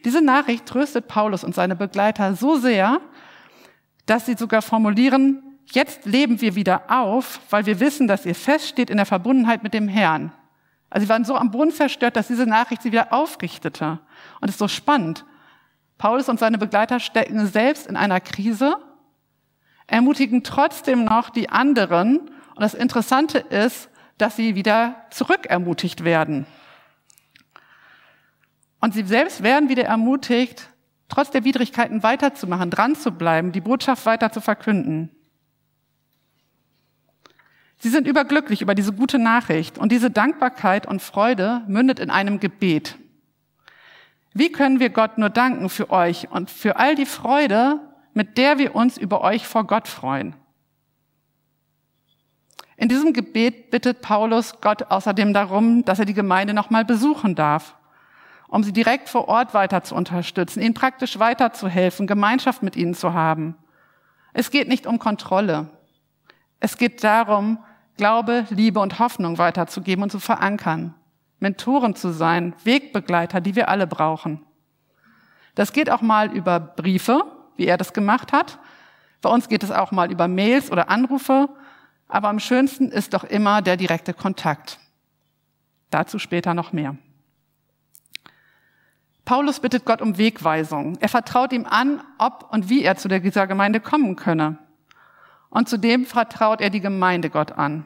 Diese 0.06 0.22
Nachricht 0.22 0.66
tröstet 0.66 1.10
Paulus 1.10 1.44
und 1.44 1.54
seine 1.54 1.75
Begleiter 1.75 2.34
so 2.34 2.56
sehr, 2.56 3.01
dass 4.08 4.26
sie 4.26 4.34
sogar 4.34 4.64
formulieren, 4.64 5.44
jetzt 5.66 6.06
leben 6.06 6.42
wir 6.42 6.56
wieder 6.56 6.84
auf, 6.90 7.40
weil 7.52 7.66
wir 7.68 7.80
wissen, 7.80 8.08
dass 8.08 8.26
ihr 8.26 8.34
feststeht 8.34 8.90
in 8.90 8.98
der 8.98 9.06
Verbundenheit 9.06 9.62
mit 9.62 9.74
dem 9.74 9.88
Herrn. 9.88 10.32
Also 10.90 11.06
sie 11.06 11.10
waren 11.10 11.26
so 11.26 11.36
am 11.36 11.52
Boden 11.52 11.72
zerstört, 11.72 12.16
dass 12.16 12.28
diese 12.28 12.46
Nachricht 12.46 12.82
sie 12.82 12.92
wieder 12.92 13.12
aufrichtete. 13.14 14.00
Und 14.40 14.48
es 14.48 14.56
ist 14.56 14.60
so 14.60 14.70
spannend. 14.70 15.26
Paulus 15.98 16.30
und 16.30 16.40
seine 16.40 16.58
Begleiter 16.58 17.00
stecken 17.00 17.46
selbst 17.48 17.88
in 17.88 17.98
einer 17.98 18.22
Krise, 18.22 18.78
ermutigen 19.88 20.44
trotzdem 20.44 21.04
noch 21.04 21.30
die 21.30 21.50
anderen. 21.50 22.20
Und 22.20 22.62
das 22.62 22.74
Interessante 22.74 23.40
ist, 23.40 23.90
dass 24.18 24.38
sie 24.38 24.56
wieder 24.56 24.96
zurückermutigt 25.12 26.06
werden. 26.06 26.46
Und 28.80 28.94
sie 28.94 29.04
selbst 29.04 29.44
werden 29.44 29.70
wieder 29.70 29.84
ermutigt, 29.84 30.70
trotz 31.10 31.32
der 31.32 31.44
Widrigkeiten 31.44 32.04
weiterzumachen, 32.04 32.70
dran 32.70 32.96
zu 32.96 33.12
bleiben, 33.12 33.52
die 33.52 33.62
Botschaft 33.62 34.06
weiter 34.06 34.32
zu 34.32 34.42
verkünden. 34.42 35.10
Sie 37.80 37.90
sind 37.90 38.08
überglücklich 38.08 38.62
über 38.62 38.76
diese 38.76 38.92
gute 38.92 39.20
Nachricht 39.20 39.78
und 39.78 39.92
diese 39.92 40.10
Dankbarkeit 40.10 40.88
und 40.88 41.02
Freude 41.02 41.62
mündet 41.68 42.00
in 42.00 42.10
einem 42.10 42.40
Gebet. 42.40 42.98
Wie 44.34 44.52
können 44.52 44.80
wir 44.80 44.90
Gott 44.90 45.18
nur 45.18 45.30
danken 45.30 45.70
für 45.70 45.90
euch 45.90 46.30
und 46.32 46.50
für 46.50 46.78
all 46.78 46.96
die 46.96 47.06
Freude, 47.06 47.80
mit 48.14 48.38
der 48.38 48.58
wir 48.58 48.76
uns 48.76 48.98
über 48.98 49.22
euch 49.22 49.48
vor 49.48 49.66
Gott 49.66 49.88
freuen? 49.88 50.36
In 52.76 52.90
diesem 52.90 53.14
Gebet 53.14 53.72
bittet 53.72 54.02
Paulus 54.02 54.62
Gott 54.62 54.84
außerdem 54.92 55.34
darum, 55.34 55.84
dass 55.86 56.00
er 56.00 56.06
die 56.06 56.14
Gemeinde 56.14 56.54
nochmal 56.54 56.86
besuchen 56.86 57.34
darf, 57.34 57.76
um 58.48 58.63
sie 58.63 58.74
direkt 58.74 59.10
vor 59.10 59.27
Ort 59.27 59.54
weiter 59.54 59.84
zu 59.84 59.96
unterstützen, 59.96 60.62
ihnen 60.62 60.74
praktisch 60.74 61.20
weiterzuhelfen, 61.20 62.08
Gemeinschaft 62.08 62.63
mit 62.63 62.75
ihnen 62.75 62.94
zu 62.94 63.13
haben. 63.13 63.56
Es 64.34 64.51
geht 64.51 64.68
nicht 64.68 64.88
um 64.88 65.00
Kontrolle. 65.00 65.70
Es 66.60 66.77
geht 66.77 67.04
darum, 67.04 67.60
Glaube, 67.98 68.46
Liebe 68.51 68.80
und 68.80 69.00
Hoffnung 69.00 69.39
weiterzugeben 69.39 70.04
und 70.04 70.12
zu 70.12 70.20
verankern. 70.20 70.94
Mentoren 71.39 71.96
zu 71.96 72.12
sein, 72.12 72.54
Wegbegleiter, 72.63 73.42
die 73.42 73.56
wir 73.56 73.70
alle 73.70 73.88
brauchen. 73.88 74.46
Das 75.56 75.74
geht 75.74 75.89
auch 75.89 76.01
mal 76.01 76.32
über 76.32 76.60
Briefe, 76.60 77.24
wie 77.56 77.66
er 77.66 77.77
das 77.77 77.94
gemacht 77.94 78.32
hat. 78.32 78.60
Bei 79.24 79.30
uns 79.30 79.50
geht 79.50 79.63
es 79.63 79.72
auch 79.72 79.92
mal 79.92 80.12
über 80.12 80.27
Mails 80.27 80.72
oder 80.72 80.89
Anrufe. 80.89 81.50
Aber 82.08 82.30
am 82.30 82.39
schönsten 82.39 82.92
ist 82.92 83.16
doch 83.16 83.24
immer 83.24 83.63
der 83.63 83.77
direkte 83.77 84.13
Kontakt. 84.13 84.80
Dazu 85.89 86.20
später 86.20 86.54
noch 86.54 86.72
mehr. 86.72 86.96
Paulus 89.28 89.60
bittet 89.60 89.84
Gott 89.84 90.02
um 90.02 90.18
Wegweisung. 90.18 90.98
Er 91.02 91.10
vertraut 91.10 91.52
ihm 91.52 91.66
an, 91.66 92.00
ob 92.18 92.48
und 92.54 92.70
wie 92.70 92.82
er 92.84 92.96
zu 92.96 93.10
dieser 93.10 93.46
Gemeinde 93.46 93.82
kommen 93.82 94.16
könne. 94.16 94.58
Und 95.50 95.68
zudem 95.68 96.06
vertraut 96.06 96.62
er 96.62 96.70
die 96.70 96.80
Gemeinde 96.80 97.30
Gott 97.30 97.52
an. 97.52 97.84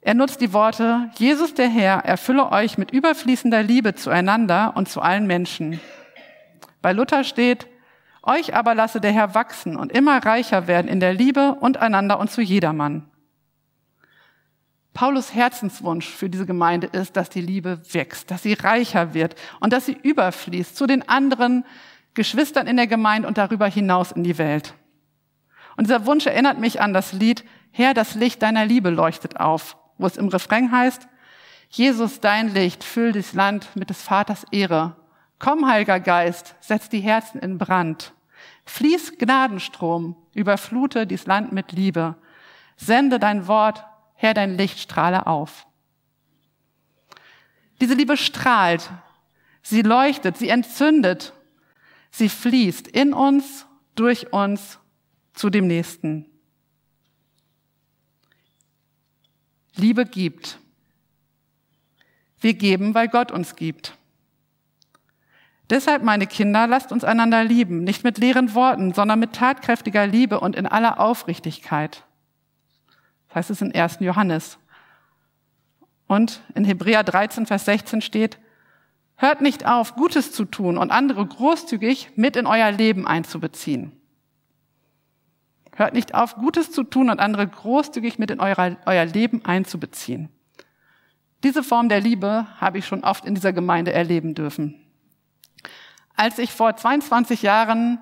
Er 0.00 0.14
nutzt 0.14 0.40
die 0.40 0.52
Worte, 0.52 1.10
Jesus 1.16 1.52
der 1.52 1.68
Herr 1.68 2.04
erfülle 2.04 2.52
euch 2.52 2.78
mit 2.78 2.92
überfließender 2.92 3.64
Liebe 3.64 3.96
zueinander 3.96 4.74
und 4.76 4.88
zu 4.88 5.00
allen 5.00 5.26
Menschen. 5.26 5.80
Bei 6.80 6.92
Luther 6.92 7.24
steht, 7.24 7.66
euch 8.22 8.54
aber 8.54 8.76
lasse 8.76 9.00
der 9.00 9.10
Herr 9.10 9.34
wachsen 9.34 9.76
und 9.76 9.90
immer 9.90 10.24
reicher 10.24 10.68
werden 10.68 10.86
in 10.86 11.00
der 11.00 11.12
Liebe 11.12 11.56
und 11.58 11.78
einander 11.78 12.20
und 12.20 12.30
zu 12.30 12.40
jedermann. 12.40 13.10
Paulus 14.96 15.34
Herzenswunsch 15.34 16.08
für 16.08 16.30
diese 16.30 16.46
Gemeinde 16.46 16.86
ist, 16.86 17.18
dass 17.18 17.28
die 17.28 17.42
Liebe 17.42 17.82
wächst, 17.92 18.30
dass 18.30 18.42
sie 18.42 18.54
reicher 18.54 19.12
wird 19.12 19.34
und 19.60 19.74
dass 19.74 19.84
sie 19.84 19.92
überfließt 19.92 20.74
zu 20.74 20.86
den 20.86 21.06
anderen 21.06 21.66
Geschwistern 22.14 22.66
in 22.66 22.78
der 22.78 22.86
Gemeinde 22.86 23.28
und 23.28 23.36
darüber 23.36 23.66
hinaus 23.66 24.10
in 24.10 24.24
die 24.24 24.38
Welt. 24.38 24.72
Und 25.76 25.84
dieser 25.84 26.06
Wunsch 26.06 26.24
erinnert 26.24 26.58
mich 26.58 26.80
an 26.80 26.94
das 26.94 27.12
Lied 27.12 27.44
Herr, 27.72 27.92
das 27.92 28.14
Licht 28.14 28.42
deiner 28.42 28.64
Liebe 28.64 28.88
leuchtet 28.88 29.38
auf, 29.38 29.76
wo 29.98 30.06
es 30.06 30.16
im 30.16 30.28
Refrain 30.28 30.72
heißt, 30.72 31.06
Jesus, 31.68 32.20
dein 32.20 32.54
Licht, 32.54 32.82
füll 32.82 33.12
das 33.12 33.34
Land 33.34 33.68
mit 33.76 33.90
des 33.90 34.00
Vaters 34.00 34.46
Ehre. 34.50 34.96
Komm, 35.38 35.68
Heiliger 35.68 36.00
Geist, 36.00 36.54
setz 36.60 36.88
die 36.88 37.00
Herzen 37.00 37.38
in 37.38 37.58
Brand. 37.58 38.14
Fließ 38.64 39.18
Gnadenstrom, 39.18 40.16
überflute 40.32 41.06
dies 41.06 41.26
Land 41.26 41.52
mit 41.52 41.72
Liebe. 41.72 42.14
Sende 42.76 43.18
dein 43.18 43.46
Wort, 43.46 43.84
Herr, 44.16 44.34
dein 44.34 44.56
Licht 44.56 44.78
strahle 44.78 45.26
auf. 45.26 45.66
Diese 47.80 47.94
Liebe 47.94 48.16
strahlt, 48.16 48.90
sie 49.62 49.82
leuchtet, 49.82 50.36
sie 50.38 50.48
entzündet, 50.48 51.34
sie 52.10 52.28
fließt 52.28 52.88
in 52.88 53.12
uns, 53.12 53.66
durch 53.94 54.32
uns 54.32 54.78
zu 55.34 55.50
dem 55.50 55.66
Nächsten. 55.66 56.26
Liebe 59.74 60.04
gibt. 60.04 60.58
Wir 62.40 62.54
geben, 62.54 62.94
weil 62.94 63.08
Gott 63.08 63.30
uns 63.32 63.56
gibt. 63.56 63.96
Deshalb, 65.68 66.02
meine 66.02 66.26
Kinder, 66.26 66.66
lasst 66.66 66.92
uns 66.92 67.02
einander 67.02 67.42
lieben, 67.42 67.82
nicht 67.82 68.04
mit 68.04 68.18
leeren 68.18 68.54
Worten, 68.54 68.94
sondern 68.94 69.18
mit 69.18 69.32
tatkräftiger 69.32 70.06
Liebe 70.06 70.40
und 70.40 70.54
in 70.54 70.66
aller 70.66 71.00
Aufrichtigkeit. 71.00 72.04
Das 73.28 73.36
heißt 73.36 73.50
es 73.50 73.62
in 73.62 73.74
1. 73.74 73.98
Johannes. 74.00 74.58
Und 76.06 76.42
in 76.54 76.64
Hebräer 76.64 77.02
13, 77.02 77.46
Vers 77.46 77.64
16 77.64 78.00
steht, 78.00 78.38
hört 79.16 79.40
nicht 79.40 79.66
auf, 79.66 79.96
Gutes 79.96 80.32
zu 80.32 80.44
tun 80.44 80.78
und 80.78 80.90
andere 80.90 81.26
großzügig 81.26 82.12
mit 82.16 82.36
in 82.36 82.46
euer 82.46 82.70
Leben 82.70 83.06
einzubeziehen. 83.06 83.92
Hört 85.74 85.94
nicht 85.94 86.14
auf, 86.14 86.36
Gutes 86.36 86.70
zu 86.70 86.84
tun 86.84 87.10
und 87.10 87.20
andere 87.20 87.46
großzügig 87.46 88.18
mit 88.18 88.30
in 88.30 88.40
euer, 88.40 88.76
euer 88.86 89.04
Leben 89.04 89.44
einzubeziehen. 89.44 90.30
Diese 91.44 91.62
Form 91.62 91.88
der 91.88 92.00
Liebe 92.00 92.46
habe 92.58 92.78
ich 92.78 92.86
schon 92.86 93.04
oft 93.04 93.26
in 93.26 93.34
dieser 93.34 93.52
Gemeinde 93.52 93.92
erleben 93.92 94.34
dürfen. 94.34 94.74
Als 96.14 96.38
ich 96.38 96.50
vor 96.50 96.76
22 96.76 97.42
Jahren 97.42 98.00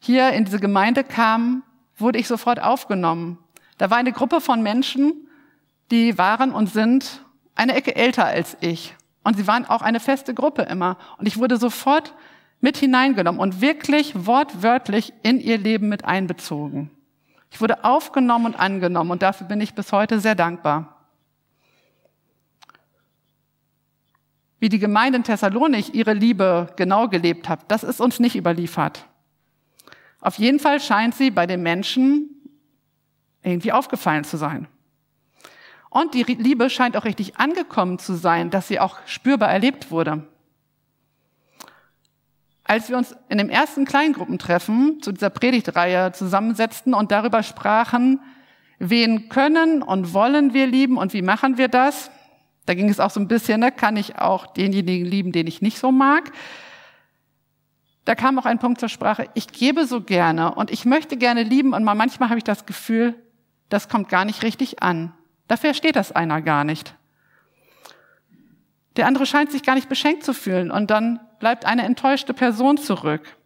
hier 0.00 0.30
in 0.30 0.44
diese 0.44 0.58
Gemeinde 0.58 1.04
kam, 1.04 1.62
wurde 1.96 2.18
ich 2.18 2.26
sofort 2.26 2.60
aufgenommen. 2.60 3.38
Da 3.78 3.90
war 3.90 3.98
eine 3.98 4.12
Gruppe 4.12 4.40
von 4.40 4.62
Menschen, 4.62 5.28
die 5.90 6.18
waren 6.18 6.52
und 6.52 6.68
sind 6.68 7.24
eine 7.54 7.74
Ecke 7.74 7.94
älter 7.94 8.24
als 8.24 8.56
ich. 8.60 8.94
Und 9.22 9.36
sie 9.36 9.46
waren 9.46 9.64
auch 9.64 9.82
eine 9.82 10.00
feste 10.00 10.34
Gruppe 10.34 10.62
immer. 10.62 10.96
Und 11.18 11.26
ich 11.26 11.38
wurde 11.38 11.56
sofort 11.56 12.14
mit 12.60 12.76
hineingenommen 12.76 13.40
und 13.40 13.60
wirklich 13.60 14.26
wortwörtlich 14.26 15.12
in 15.22 15.40
ihr 15.40 15.58
Leben 15.58 15.88
mit 15.88 16.04
einbezogen. 16.04 16.90
Ich 17.50 17.60
wurde 17.60 17.84
aufgenommen 17.84 18.46
und 18.46 18.54
angenommen 18.54 19.10
und 19.10 19.22
dafür 19.22 19.46
bin 19.46 19.60
ich 19.60 19.74
bis 19.74 19.92
heute 19.92 20.20
sehr 20.20 20.34
dankbar. 20.34 20.96
Wie 24.58 24.68
die 24.68 24.78
Gemeinde 24.78 25.18
in 25.18 25.24
Thessalonik 25.24 25.94
ihre 25.94 26.14
Liebe 26.14 26.72
genau 26.76 27.08
gelebt 27.08 27.48
hat, 27.48 27.60
das 27.68 27.84
ist 27.84 28.00
uns 28.00 28.18
nicht 28.20 28.36
überliefert. 28.36 29.06
Auf 30.20 30.38
jeden 30.38 30.58
Fall 30.58 30.80
scheint 30.80 31.14
sie 31.14 31.30
bei 31.30 31.46
den 31.46 31.62
Menschen 31.62 32.35
irgendwie 33.46 33.72
aufgefallen 33.72 34.24
zu 34.24 34.36
sein. 34.36 34.68
Und 35.88 36.14
die 36.14 36.24
Liebe 36.24 36.68
scheint 36.68 36.96
auch 36.96 37.04
richtig 37.04 37.38
angekommen 37.38 37.98
zu 37.98 38.14
sein, 38.14 38.50
dass 38.50 38.68
sie 38.68 38.80
auch 38.80 38.98
spürbar 39.06 39.50
erlebt 39.50 39.90
wurde. 39.90 40.26
Als 42.64 42.90
wir 42.90 42.96
uns 42.96 43.14
in 43.28 43.38
dem 43.38 43.48
ersten 43.48 43.84
Kleingruppentreffen 43.84 45.00
zu 45.00 45.12
dieser 45.12 45.30
Predigtreihe 45.30 46.12
zusammensetzten 46.12 46.92
und 46.92 47.12
darüber 47.12 47.42
sprachen, 47.44 48.20
wen 48.78 49.28
können 49.28 49.82
und 49.82 50.12
wollen 50.12 50.52
wir 50.52 50.66
lieben 50.66 50.98
und 50.98 51.12
wie 51.12 51.22
machen 51.22 51.56
wir 51.56 51.68
das, 51.68 52.10
da 52.66 52.74
ging 52.74 52.88
es 52.88 52.98
auch 52.98 53.10
so 53.10 53.20
ein 53.20 53.28
bisschen, 53.28 53.60
ne, 53.60 53.70
kann 53.70 53.96
ich 53.96 54.18
auch 54.18 54.48
denjenigen 54.48 55.06
lieben, 55.06 55.30
den 55.30 55.46
ich 55.46 55.62
nicht 55.62 55.78
so 55.78 55.92
mag. 55.92 56.32
Da 58.04 58.16
kam 58.16 58.38
auch 58.38 58.46
ein 58.46 58.58
Punkt 58.58 58.80
zur 58.80 58.88
Sprache, 58.88 59.28
ich 59.34 59.46
gebe 59.48 59.86
so 59.86 60.00
gerne 60.00 60.54
und 60.54 60.72
ich 60.72 60.84
möchte 60.84 61.16
gerne 61.16 61.44
lieben 61.44 61.72
und 61.72 61.84
manchmal 61.84 62.28
habe 62.28 62.38
ich 62.38 62.44
das 62.44 62.66
Gefühl, 62.66 63.14
das 63.68 63.88
kommt 63.88 64.08
gar 64.08 64.24
nicht 64.24 64.42
richtig 64.42 64.82
an. 64.82 65.12
Da 65.48 65.56
versteht 65.56 65.96
das 65.96 66.12
einer 66.12 66.42
gar 66.42 66.64
nicht. 66.64 66.94
Der 68.96 69.06
andere 69.06 69.26
scheint 69.26 69.52
sich 69.52 69.62
gar 69.62 69.74
nicht 69.74 69.88
beschenkt 69.88 70.24
zu 70.24 70.32
fühlen 70.32 70.70
und 70.70 70.90
dann 70.90 71.20
bleibt 71.38 71.66
eine 71.66 71.84
enttäuschte 71.84 72.32
Person 72.32 72.78
zurück. 72.78 73.36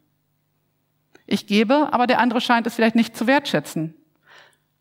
Ich 1.26 1.46
gebe, 1.46 1.92
aber 1.92 2.06
der 2.06 2.20
andere 2.20 2.40
scheint 2.40 2.66
es 2.66 2.74
vielleicht 2.74 2.96
nicht 2.96 3.16
zu 3.16 3.26
wertschätzen. 3.26 3.94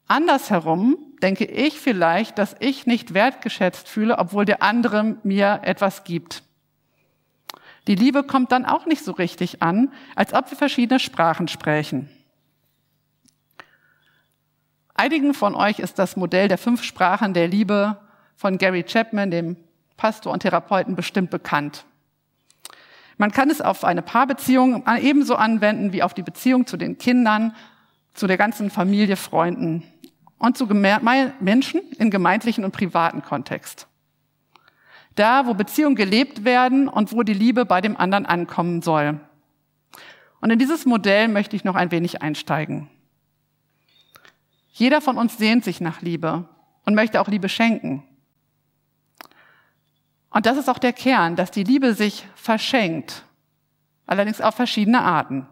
Andersherum 0.07 0.97
denke 1.21 1.45
ich 1.45 1.79
vielleicht, 1.79 2.37
dass 2.37 2.55
ich 2.59 2.87
nicht 2.87 3.13
wertgeschätzt 3.13 3.87
fühle, 3.87 4.17
obwohl 4.17 4.45
der 4.45 4.63
andere 4.63 5.17
mir 5.23 5.61
etwas 5.63 6.03
gibt. 6.03 6.43
Die 7.87 7.95
Liebe 7.95 8.23
kommt 8.23 8.51
dann 8.51 8.65
auch 8.65 8.85
nicht 8.85 9.03
so 9.03 9.11
richtig 9.11 9.61
an, 9.61 9.91
als 10.15 10.33
ob 10.33 10.49
wir 10.49 10.57
verschiedene 10.57 10.99
Sprachen 10.99 11.47
sprechen. 11.47 12.09
Einigen 14.99 15.33
von 15.33 15.55
euch 15.55 15.79
ist 15.79 15.97
das 15.97 16.17
Modell 16.17 16.49
der 16.49 16.57
fünf 16.57 16.83
Sprachen 16.83 17.33
der 17.33 17.47
Liebe 17.47 17.95
von 18.35 18.57
Gary 18.57 18.83
Chapman, 18.83 19.31
dem 19.31 19.55
Pastor 19.95 20.33
und 20.33 20.41
Therapeuten 20.41 20.97
bestimmt 20.97 21.29
bekannt. 21.29 21.85
Man 23.15 23.31
kann 23.31 23.49
es 23.49 23.61
auf 23.61 23.85
eine 23.85 24.01
Paarbeziehung 24.01 24.83
ebenso 24.99 25.35
anwenden 25.35 25.93
wie 25.93 26.03
auf 26.03 26.13
die 26.13 26.21
Beziehung 26.21 26.67
zu 26.67 26.75
den 26.75 26.97
Kindern, 26.97 27.55
zu 28.13 28.27
der 28.27 28.35
ganzen 28.35 28.69
Familie, 28.69 29.15
Freunden 29.15 29.85
und 30.37 30.57
zu 30.57 30.65
Menschen 30.65 31.79
in 31.97 32.11
gemeindlichen 32.11 32.65
und 32.65 32.73
privaten 32.73 33.21
Kontext. 33.21 33.87
Da, 35.15 35.45
wo 35.45 35.53
Beziehungen 35.53 35.95
gelebt 35.95 36.43
werden 36.43 36.89
und 36.89 37.13
wo 37.13 37.23
die 37.23 37.33
Liebe 37.33 37.63
bei 37.63 37.79
dem 37.79 37.95
anderen 37.95 38.25
ankommen 38.25 38.81
soll. 38.81 39.21
Und 40.41 40.49
in 40.49 40.59
dieses 40.59 40.85
Modell 40.85 41.29
möchte 41.29 41.55
ich 41.55 41.63
noch 41.63 41.75
ein 41.75 41.91
wenig 41.91 42.21
einsteigen. 42.21 42.89
Jeder 44.79 45.01
von 45.01 45.17
uns 45.17 45.37
sehnt 45.37 45.65
sich 45.65 45.81
nach 45.81 46.01
Liebe 46.01 46.47
und 46.85 46.95
möchte 46.95 47.19
auch 47.19 47.27
Liebe 47.27 47.49
schenken. 47.49 48.01
Und 50.29 50.45
das 50.45 50.57
ist 50.57 50.69
auch 50.69 50.77
der 50.79 50.93
Kern, 50.93 51.35
dass 51.35 51.51
die 51.51 51.65
Liebe 51.65 51.93
sich 51.93 52.25
verschenkt, 52.33 53.25
allerdings 54.05 54.39
auf 54.39 54.55
verschiedene 54.55 55.01
Arten. 55.01 55.45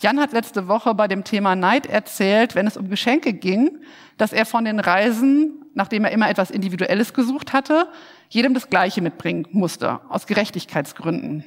Jan 0.00 0.18
hat 0.18 0.32
letzte 0.32 0.66
Woche 0.66 0.94
bei 0.94 1.06
dem 1.06 1.22
Thema 1.22 1.54
Neid 1.54 1.86
erzählt, 1.86 2.56
wenn 2.56 2.66
es 2.66 2.76
um 2.76 2.90
Geschenke 2.90 3.34
ging, 3.34 3.84
dass 4.16 4.32
er 4.32 4.44
von 4.44 4.64
den 4.64 4.80
Reisen, 4.80 5.64
nachdem 5.74 6.04
er 6.04 6.10
immer 6.10 6.28
etwas 6.28 6.50
Individuelles 6.50 7.14
gesucht 7.14 7.52
hatte, 7.52 7.88
jedem 8.30 8.54
das 8.54 8.68
Gleiche 8.68 9.00
mitbringen 9.00 9.46
musste, 9.52 10.00
aus 10.08 10.26
Gerechtigkeitsgründen. 10.26 11.44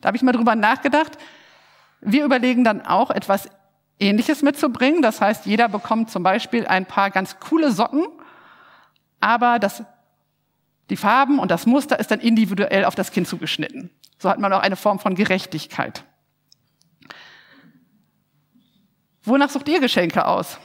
Da 0.00 0.06
habe 0.06 0.16
ich 0.16 0.22
mal 0.22 0.30
drüber 0.30 0.54
nachgedacht. 0.54 1.18
Wir 2.00 2.24
überlegen 2.24 2.62
dann 2.62 2.82
auch 2.82 3.10
etwas 3.10 3.48
Ähnliches 3.98 4.42
mitzubringen. 4.42 5.02
Das 5.02 5.20
heißt, 5.20 5.46
jeder 5.46 5.68
bekommt 5.68 6.10
zum 6.10 6.22
Beispiel 6.22 6.66
ein 6.66 6.86
paar 6.86 7.10
ganz 7.10 7.38
coole 7.40 7.72
Socken, 7.72 8.06
aber 9.20 9.58
das, 9.58 9.82
die 10.90 10.96
Farben 10.96 11.38
und 11.38 11.50
das 11.50 11.66
Muster 11.66 11.98
ist 11.98 12.10
dann 12.10 12.20
individuell 12.20 12.84
auf 12.84 12.94
das 12.94 13.10
Kind 13.10 13.26
zugeschnitten. 13.26 13.90
So 14.18 14.28
hat 14.28 14.38
man 14.38 14.52
auch 14.52 14.60
eine 14.60 14.76
Form 14.76 14.98
von 14.98 15.14
Gerechtigkeit. 15.14 16.04
Wonach 19.24 19.50
sucht 19.50 19.68
ihr 19.68 19.80
Geschenke 19.80 20.26
aus? 20.26 20.58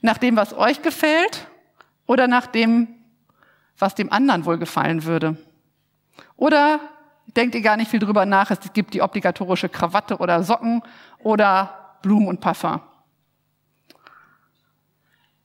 Nach 0.00 0.18
dem, 0.18 0.36
was 0.36 0.52
euch 0.52 0.82
gefällt 0.82 1.46
oder 2.06 2.26
nach 2.26 2.46
dem, 2.46 2.88
was 3.78 3.94
dem 3.94 4.12
anderen 4.12 4.44
wohl 4.44 4.58
gefallen 4.58 5.04
würde? 5.04 5.36
Oder 6.36 6.80
denkt 7.36 7.54
ihr 7.54 7.62
gar 7.62 7.76
nicht 7.76 7.90
viel 7.90 8.00
drüber 8.00 8.26
nach, 8.26 8.50
es 8.50 8.58
gibt 8.72 8.94
die 8.94 9.00
obligatorische 9.00 9.68
Krawatte 9.68 10.18
oder 10.18 10.42
Socken 10.42 10.82
oder 11.20 11.81
Blumen 12.02 12.28
und 12.28 12.40
Parfum? 12.40 12.80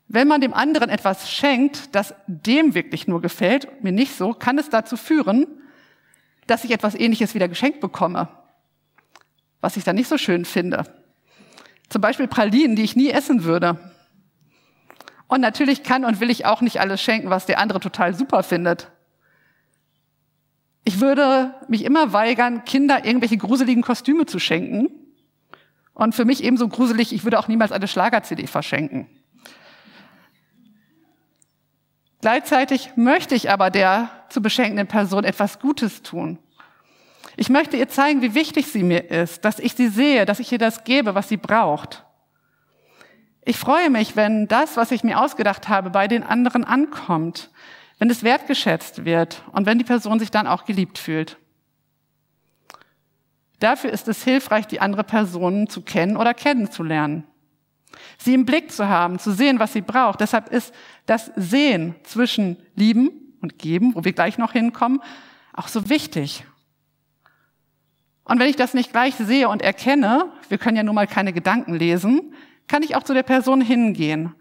Wenn 0.08 0.28
man 0.28 0.42
dem 0.42 0.54
anderen 0.54 0.90
etwas 0.90 1.30
schenkt, 1.30 1.94
das 1.94 2.16
dem 2.28 2.74
wirklich 2.74 3.08
nur 3.08 3.22
gefällt, 3.22 3.84
mir 3.84 3.92
nicht 3.92 4.16
so, 4.16 4.34
kann 4.34 4.58
es 4.58 4.70
dazu 4.70 4.96
führen, 4.96 5.48
dass 6.48 6.64
ich 6.64 6.72
etwas 6.72 6.96
Ähnliches 6.96 7.36
wieder 7.36 7.50
geschenkt 7.50 7.82
bekomme, 7.82 8.30
was 9.60 9.76
ich 9.76 9.84
dann 9.84 9.98
nicht 9.98 10.08
so 10.08 10.18
schön 10.18 10.46
finde. 10.46 10.86
Zum 11.90 12.02
Beispiel 12.02 12.28
Pralinen, 12.28 12.76
die 12.76 12.84
ich 12.84 12.96
nie 12.96 13.10
essen 13.10 13.44
würde. 13.44 13.80
Und 15.28 15.42
natürlich 15.42 15.84
kann 15.84 16.06
und 16.06 16.22
will 16.22 16.30
ich 16.30 16.46
auch 16.46 16.62
nicht 16.62 16.80
alles 16.80 17.02
schenken, 17.02 17.30
was 17.30 17.46
der 17.46 17.60
andere 17.60 17.82
total 17.82 18.14
super 18.14 18.44
findet. 18.44 18.90
Ich 20.86 21.02
würde 21.02 21.54
mich 21.68 21.84
immer 21.84 22.14
weigern, 22.14 22.64
Kinder 22.64 23.04
irgendwelche 23.04 23.36
gruseligen 23.36 23.84
Kostüme 23.84 24.26
zu 24.26 24.40
schenken. 24.40 24.90
Und 25.98 26.14
für 26.14 26.26
mich 26.26 26.44
ebenso 26.44 26.68
gruselig, 26.68 27.12
ich 27.12 27.24
würde 27.24 27.40
auch 27.40 27.48
niemals 27.48 27.72
eine 27.72 27.88
Schlager-CD 27.88 28.46
verschenken. 28.46 29.08
Gleichzeitig 32.22 32.92
möchte 32.96 33.34
ich 33.34 33.50
aber 33.50 33.72
der 33.72 34.12
zu 34.30 34.40
beschenkenden 34.40 34.86
Person 34.86 35.24
etwas 35.24 35.60
Gutes 35.60 36.04
tun. 36.04 36.38
Ich 37.36 37.50
möchte 37.50 37.78
ihr 37.78 37.90
zeigen, 37.90 38.22
wie 38.22 38.36
wichtig 38.36 38.68
sie 38.68 38.84
mir 38.84 39.10
ist, 39.10 39.44
dass 39.44 39.58
ich 39.58 39.74
sie 39.74 39.88
sehe, 39.88 40.28
dass 40.28 40.40
ich 40.40 40.52
ihr 40.52 40.60
das 40.60 40.84
gebe, 40.84 41.16
was 41.16 41.30
sie 41.30 41.38
braucht. 41.38 42.06
Ich 43.44 43.58
freue 43.58 43.90
mich, 43.90 44.16
wenn 44.16 44.48
das, 44.48 44.78
was 44.78 44.92
ich 44.92 45.04
mir 45.04 45.20
ausgedacht 45.20 45.68
habe, 45.68 45.90
bei 45.90 46.08
den 46.08 46.22
anderen 46.22 46.64
ankommt, 46.64 47.50
wenn 47.98 48.12
es 48.12 48.22
wertgeschätzt 48.22 49.04
wird 49.04 49.42
und 49.52 49.66
wenn 49.66 49.80
die 49.80 49.84
Person 49.84 50.20
sich 50.20 50.30
dann 50.30 50.46
auch 50.46 50.66
geliebt 50.66 51.00
fühlt. 51.00 51.38
Dafür 53.60 53.92
ist 53.92 54.08
es 54.08 54.24
hilfreich, 54.24 54.68
die 54.68 54.82
andere 54.82 55.04
Person 55.04 55.68
zu 55.68 55.82
kennen 55.82 56.18
oder 56.18 56.34
kennenzulernen. 56.34 57.24
Sie 58.18 58.34
im 58.34 58.46
Blick 58.46 58.72
zu 58.72 58.88
haben, 58.88 59.18
zu 59.18 59.32
sehen, 59.32 59.60
was 59.60 59.74
sie 59.74 59.82
braucht. 59.82 60.22
Deshalb 60.22 60.50
ist 60.50 60.74
das 61.06 61.32
Sehen 61.36 61.96
zwischen 62.04 62.58
Lieben 62.76 63.10
und 63.42 63.58
Geben, 63.58 63.96
wo 63.96 64.04
wir 64.04 64.14
gleich 64.14 64.38
noch 64.38 64.52
hinkommen, 64.52 65.02
auch 65.54 65.68
so 65.68 65.90
wichtig. 65.90 66.44
Und 68.24 68.40
wenn 68.40 68.50
ich 68.50 68.56
das 68.56 68.74
nicht 68.74 68.92
gleich 68.92 69.16
sehe 69.16 69.50
und 69.50 69.62
erkenne, 69.62 70.32
wir 70.50 70.58
können 70.58 70.78
ja 70.78 70.84
nun 70.84 70.96
mal 70.96 71.08
keine 71.08 71.34
Gedanken 71.34 71.74
lesen, 71.74 72.34
kann 72.68 72.84
ich 72.84 72.96
auch 72.96 73.04
zu 73.04 73.14
der 73.14 73.24
Person 73.24 73.62
hingehen. 73.62 74.36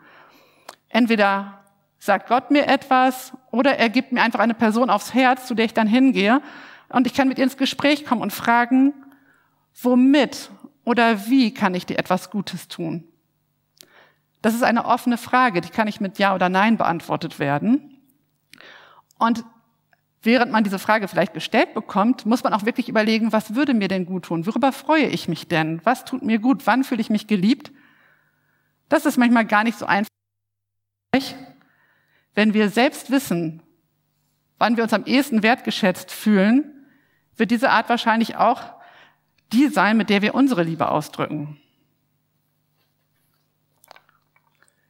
Entweder 0.88 1.64
sagt 1.98 2.28
Gott 2.28 2.50
mir 2.50 2.66
etwas 2.66 3.32
oder 3.50 3.78
er 3.78 3.88
gibt 3.88 4.12
mir 4.12 4.22
einfach 4.22 4.40
eine 4.40 4.54
Person 4.54 4.90
aufs 4.90 5.14
Herz, 5.14 5.46
zu 5.46 5.54
der 5.54 5.66
ich 5.66 5.74
dann 5.74 5.86
hingehe 5.86 6.42
und 6.88 7.06
ich 7.06 7.14
kann 7.14 7.28
mit 7.28 7.38
ihr 7.38 7.44
ins 7.44 7.56
Gespräch 7.56 8.04
kommen 8.04 8.22
und 8.22 8.32
fragen, 8.32 8.92
womit 9.82 10.50
oder 10.84 11.26
wie 11.28 11.52
kann 11.52 11.74
ich 11.74 11.86
dir 11.86 11.98
etwas 11.98 12.30
Gutes 12.30 12.68
tun? 12.68 13.04
Das 14.42 14.54
ist 14.54 14.62
eine 14.62 14.84
offene 14.84 15.18
Frage, 15.18 15.60
die 15.60 15.70
kann 15.70 15.88
ich 15.88 16.00
mit 16.00 16.18
Ja 16.18 16.34
oder 16.34 16.48
Nein 16.48 16.76
beantwortet 16.76 17.38
werden. 17.38 18.00
Und 19.18 19.44
während 20.22 20.52
man 20.52 20.62
diese 20.62 20.78
Frage 20.78 21.08
vielleicht 21.08 21.34
gestellt 21.34 21.74
bekommt, 21.74 22.26
muss 22.26 22.44
man 22.44 22.52
auch 22.54 22.64
wirklich 22.64 22.88
überlegen, 22.88 23.32
was 23.32 23.54
würde 23.54 23.74
mir 23.74 23.88
denn 23.88 24.06
gut 24.06 24.26
tun? 24.26 24.46
Worüber 24.46 24.72
freue 24.72 25.06
ich 25.06 25.28
mich 25.28 25.48
denn? 25.48 25.80
Was 25.84 26.04
tut 26.04 26.22
mir 26.22 26.38
gut? 26.38 26.66
Wann 26.66 26.84
fühle 26.84 27.00
ich 27.00 27.10
mich 27.10 27.26
geliebt? 27.26 27.72
Das 28.88 29.06
ist 29.06 29.16
manchmal 29.16 29.46
gar 29.46 29.64
nicht 29.64 29.78
so 29.78 29.86
einfach. 29.86 30.10
Wenn 32.34 32.54
wir 32.54 32.68
selbst 32.68 33.10
wissen, 33.10 33.62
wann 34.58 34.76
wir 34.76 34.84
uns 34.84 34.92
am 34.92 35.06
ehesten 35.06 35.42
wertgeschätzt 35.42 36.12
fühlen, 36.12 36.86
wird 37.36 37.50
diese 37.50 37.70
Art 37.70 37.88
wahrscheinlich 37.88 38.36
auch 38.36 38.75
die 39.52 39.68
sein, 39.68 39.96
mit 39.96 40.10
der 40.10 40.22
wir 40.22 40.34
unsere 40.34 40.62
Liebe 40.62 40.90
ausdrücken. 40.90 41.60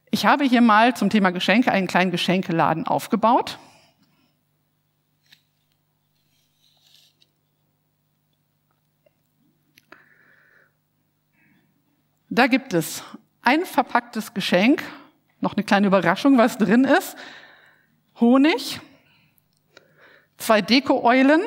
Ich 0.09 0.25
habe 0.25 0.45
hier 0.45 0.61
mal 0.61 0.95
zum 0.95 1.09
Thema 1.09 1.31
Geschenke 1.31 1.71
einen 1.71 1.87
kleinen 1.87 2.11
Geschenkeladen 2.11 2.87
aufgebaut. 2.87 3.59
Da 12.29 12.47
gibt 12.47 12.73
es 12.73 13.03
ein 13.41 13.65
verpacktes 13.65 14.33
Geschenk, 14.33 14.83
noch 15.39 15.53
eine 15.55 15.63
kleine 15.63 15.87
Überraschung, 15.87 16.37
was 16.37 16.57
drin 16.57 16.83
ist, 16.83 17.15
Honig, 18.19 18.79
zwei 20.37 20.61
Deko-Eulen, 20.61 21.41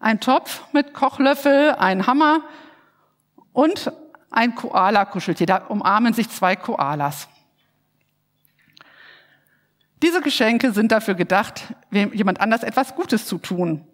ein 0.00 0.20
Topf 0.20 0.62
mit 0.72 0.94
Kochlöffel, 0.94 1.74
ein 1.78 2.06
Hammer 2.06 2.42
und 3.52 3.92
ein 4.30 4.54
Koala-Kuscheltier. 4.54 5.46
Da 5.46 5.56
umarmen 5.66 6.12
sich 6.14 6.28
zwei 6.28 6.56
Koalas. 6.56 7.28
Diese 10.02 10.20
Geschenke 10.20 10.72
sind 10.72 10.92
dafür 10.92 11.14
gedacht, 11.14 11.62
jemand 11.90 12.40
anders 12.40 12.62
etwas 12.62 12.94
Gutes 12.94 13.26
zu 13.26 13.38
tun. 13.38 13.84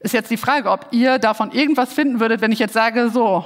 Ist 0.00 0.14
jetzt 0.14 0.30
die 0.30 0.36
Frage, 0.36 0.70
ob 0.70 0.88
ihr 0.90 1.18
davon 1.18 1.52
irgendwas 1.52 1.92
finden 1.92 2.18
würdet, 2.18 2.40
wenn 2.40 2.50
ich 2.50 2.58
jetzt 2.58 2.72
sage, 2.72 3.10
so, 3.10 3.44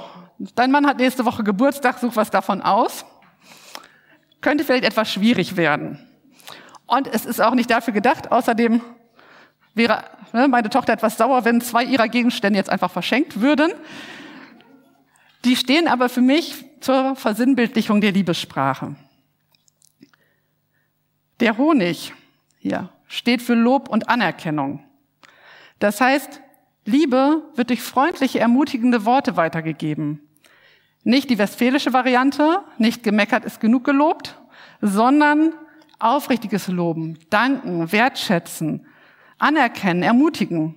dein 0.55 0.71
Mann 0.71 0.87
hat 0.87 0.97
nächste 0.97 1.25
Woche 1.25 1.43
Geburtstag, 1.43 1.99
such 1.99 2.15
was 2.15 2.31
davon 2.31 2.61
aus. 2.61 3.05
Könnte 4.41 4.63
vielleicht 4.63 4.85
etwas 4.85 5.11
schwierig 5.11 5.57
werden. 5.57 5.99
Und 6.87 7.07
es 7.07 7.25
ist 7.25 7.41
auch 7.41 7.53
nicht 7.55 7.69
dafür 7.69 7.93
gedacht. 7.93 8.31
Außerdem 8.31 8.81
wäre 9.75 10.03
ne, 10.33 10.47
meine 10.47 10.69
Tochter 10.69 10.93
etwas 10.93 11.17
sauer, 11.17 11.45
wenn 11.45 11.61
zwei 11.61 11.83
ihrer 11.83 12.07
Gegenstände 12.07 12.57
jetzt 12.57 12.69
einfach 12.69 12.91
verschenkt 12.91 13.41
würden. 13.41 13.71
Die 15.43 15.55
stehen 15.55 15.87
aber 15.87 16.09
für 16.09 16.21
mich 16.21 16.65
zur 16.79 17.15
Versinnbildlichung 17.15 18.01
der 18.01 18.11
Liebessprache. 18.11 18.95
Der 21.39 21.57
Honig 21.57 22.13
hier 22.57 22.89
steht 23.07 23.41
für 23.41 23.53
Lob 23.53 23.89
und 23.89 24.09
Anerkennung. 24.09 24.83
Das 25.79 26.01
heißt, 26.01 26.41
Liebe 26.85 27.43
wird 27.55 27.69
durch 27.69 27.81
freundliche, 27.81 28.39
ermutigende 28.39 29.05
Worte 29.05 29.35
weitergegeben. 29.35 30.21
Nicht 31.03 31.29
die 31.29 31.37
westfälische 31.37 31.93
Variante, 31.93 32.63
nicht 32.77 33.03
gemeckert 33.03 33.45
ist 33.45 33.59
genug 33.59 33.83
gelobt, 33.83 34.39
sondern 34.81 35.53
aufrichtiges 35.99 36.67
Loben, 36.67 37.19
danken, 37.29 37.91
wertschätzen, 37.91 38.87
anerkennen, 39.45 40.01
ermutigen. 40.01 40.75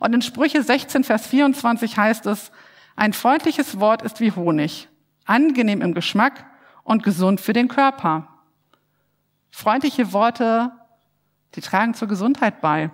Und 0.00 0.14
in 0.14 0.20
Sprüche 0.20 0.62
16, 0.62 1.04
Vers 1.04 1.28
24 1.28 1.96
heißt 1.96 2.26
es, 2.26 2.50
ein 2.96 3.12
freundliches 3.12 3.78
Wort 3.78 4.02
ist 4.02 4.20
wie 4.20 4.32
Honig, 4.32 4.88
angenehm 5.26 5.80
im 5.80 5.94
Geschmack 5.94 6.44
und 6.82 7.04
gesund 7.04 7.40
für 7.40 7.52
den 7.52 7.68
Körper. 7.68 8.26
Freundliche 9.52 10.12
Worte, 10.12 10.72
die 11.54 11.60
tragen 11.60 11.94
zur 11.94 12.08
Gesundheit 12.08 12.60
bei. 12.60 12.90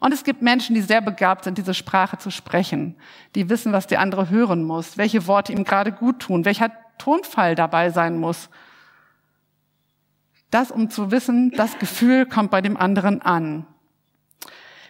Und 0.00 0.12
es 0.12 0.24
gibt 0.24 0.40
Menschen, 0.40 0.74
die 0.74 0.82
sehr 0.82 1.02
begabt 1.02 1.44
sind, 1.44 1.58
diese 1.58 1.74
Sprache 1.74 2.16
zu 2.16 2.30
sprechen, 2.30 2.96
die 3.34 3.50
wissen, 3.50 3.72
was 3.72 3.86
der 3.86 4.00
andere 4.00 4.30
hören 4.30 4.64
muss, 4.64 4.96
welche 4.96 5.26
Worte 5.26 5.52
ihm 5.52 5.64
gerade 5.64 5.92
gut 5.92 6.20
tun, 6.20 6.44
welcher 6.46 6.70
Tonfall 6.96 7.54
dabei 7.54 7.90
sein 7.90 8.18
muss. 8.18 8.48
Das, 10.50 10.70
um 10.70 10.88
zu 10.88 11.10
wissen, 11.10 11.50
das 11.50 11.78
Gefühl 11.78 12.26
kommt 12.26 12.50
bei 12.50 12.62
dem 12.62 12.76
anderen 12.76 13.20
an. 13.20 13.66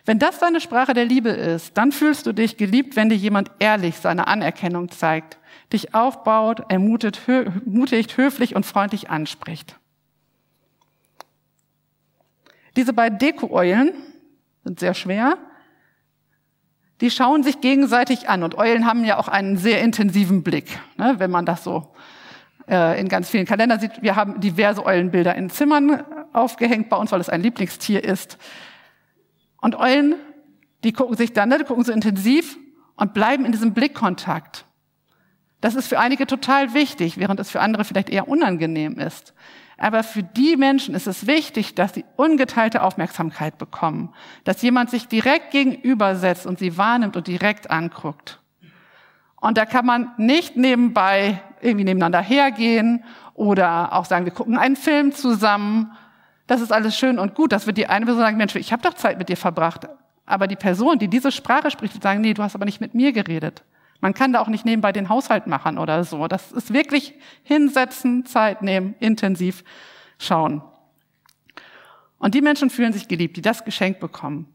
Wenn 0.06 0.18
das 0.18 0.38
deine 0.38 0.60
Sprache 0.60 0.92
der 0.92 1.06
Liebe 1.06 1.30
ist, 1.30 1.78
dann 1.78 1.90
fühlst 1.90 2.26
du 2.26 2.32
dich 2.32 2.56
geliebt, 2.56 2.94
wenn 2.94 3.08
dir 3.08 3.16
jemand 3.16 3.50
ehrlich 3.58 3.96
seine 3.96 4.26
Anerkennung 4.26 4.90
zeigt, 4.90 5.38
dich 5.72 5.94
aufbaut, 5.94 6.60
ermutigt, 6.68 7.20
ermutigt 7.26 8.16
höflich 8.16 8.54
und 8.54 8.66
freundlich 8.66 9.08
anspricht. 9.08 9.76
Diese 12.76 12.92
beiden 12.92 13.18
Deko-Eulen 13.18 13.92
sind 14.64 14.80
sehr 14.80 14.94
schwer. 14.94 15.38
Die 17.00 17.10
schauen 17.10 17.42
sich 17.42 17.60
gegenseitig 17.60 18.28
an 18.28 18.42
und 18.42 18.56
Eulen 18.56 18.86
haben 18.86 19.04
ja 19.04 19.18
auch 19.18 19.28
einen 19.28 19.56
sehr 19.56 19.80
intensiven 19.80 20.42
Blick, 20.42 20.78
ne, 20.96 21.14
wenn 21.18 21.30
man 21.30 21.46
das 21.46 21.64
so 21.64 21.92
äh, 22.68 23.00
in 23.00 23.08
ganz 23.08 23.30
vielen 23.30 23.46
Kalendern 23.46 23.80
sieht. 23.80 24.02
Wir 24.02 24.16
haben 24.16 24.40
diverse 24.40 24.84
Eulenbilder 24.84 25.34
in 25.34 25.50
Zimmern 25.50 26.04
aufgehängt 26.32 26.88
bei 26.88 26.96
uns, 26.96 27.10
weil 27.10 27.20
es 27.20 27.28
ein 27.28 27.42
Lieblingstier 27.42 28.04
ist. 28.04 28.38
Und 29.64 29.76
Eulen, 29.76 30.16
die 30.84 30.92
gucken 30.92 31.16
sich 31.16 31.32
dann, 31.32 31.48
ne, 31.48 31.56
die 31.56 31.64
gucken 31.64 31.84
so 31.84 31.90
intensiv 31.90 32.58
und 32.96 33.14
bleiben 33.14 33.46
in 33.46 33.52
diesem 33.52 33.72
Blickkontakt. 33.72 34.66
Das 35.62 35.74
ist 35.74 35.88
für 35.88 35.98
einige 35.98 36.26
total 36.26 36.74
wichtig, 36.74 37.16
während 37.16 37.40
es 37.40 37.50
für 37.50 37.62
andere 37.62 37.86
vielleicht 37.86 38.10
eher 38.10 38.28
unangenehm 38.28 38.98
ist. 38.98 39.32
Aber 39.78 40.02
für 40.02 40.22
die 40.22 40.58
Menschen 40.58 40.94
ist 40.94 41.06
es 41.06 41.26
wichtig, 41.26 41.74
dass 41.74 41.94
sie 41.94 42.04
ungeteilte 42.16 42.82
Aufmerksamkeit 42.82 43.56
bekommen, 43.56 44.12
dass 44.44 44.60
jemand 44.60 44.90
sich 44.90 45.08
direkt 45.08 45.52
gegenübersetzt 45.52 46.44
und 46.44 46.58
sie 46.58 46.76
wahrnimmt 46.76 47.16
und 47.16 47.26
direkt 47.26 47.70
anguckt. 47.70 48.42
Und 49.40 49.56
da 49.56 49.64
kann 49.64 49.86
man 49.86 50.10
nicht 50.18 50.58
nebenbei 50.58 51.40
irgendwie 51.62 51.84
nebeneinander 51.84 52.20
hergehen 52.20 53.02
oder 53.32 53.94
auch 53.94 54.04
sagen, 54.04 54.26
wir 54.26 54.32
gucken 54.32 54.58
einen 54.58 54.76
Film 54.76 55.12
zusammen. 55.12 55.90
Das 56.46 56.60
ist 56.60 56.72
alles 56.72 56.96
schön 56.96 57.18
und 57.18 57.34
gut. 57.34 57.52
Das 57.52 57.66
wird 57.66 57.78
die 57.78 57.86
eine 57.86 58.04
Person 58.04 58.22
sagen, 58.22 58.36
Mensch, 58.36 58.54
ich 58.56 58.72
habe 58.72 58.82
doch 58.82 58.94
Zeit 58.94 59.18
mit 59.18 59.28
dir 59.28 59.36
verbracht. 59.36 59.88
Aber 60.26 60.46
die 60.46 60.56
Person, 60.56 60.98
die 60.98 61.08
diese 61.08 61.32
Sprache 61.32 61.70
spricht, 61.70 61.94
wird 61.94 62.02
sagen, 62.02 62.20
nee, 62.20 62.34
du 62.34 62.42
hast 62.42 62.54
aber 62.54 62.64
nicht 62.64 62.80
mit 62.80 62.94
mir 62.94 63.12
geredet. 63.12 63.62
Man 64.00 64.12
kann 64.14 64.32
da 64.32 64.40
auch 64.40 64.48
nicht 64.48 64.64
nebenbei 64.64 64.92
den 64.92 65.08
Haushalt 65.08 65.46
machen 65.46 65.78
oder 65.78 66.04
so. 66.04 66.28
Das 66.28 66.52
ist 66.52 66.72
wirklich 66.72 67.14
hinsetzen, 67.42 68.26
Zeit 68.26 68.62
nehmen, 68.62 68.94
intensiv 69.00 69.64
schauen. 70.18 70.62
Und 72.18 72.34
die 72.34 72.42
Menschen 72.42 72.70
fühlen 72.70 72.92
sich 72.92 73.08
geliebt, 73.08 73.36
die 73.36 73.42
das 73.42 73.64
Geschenk 73.64 74.00
bekommen. 74.00 74.46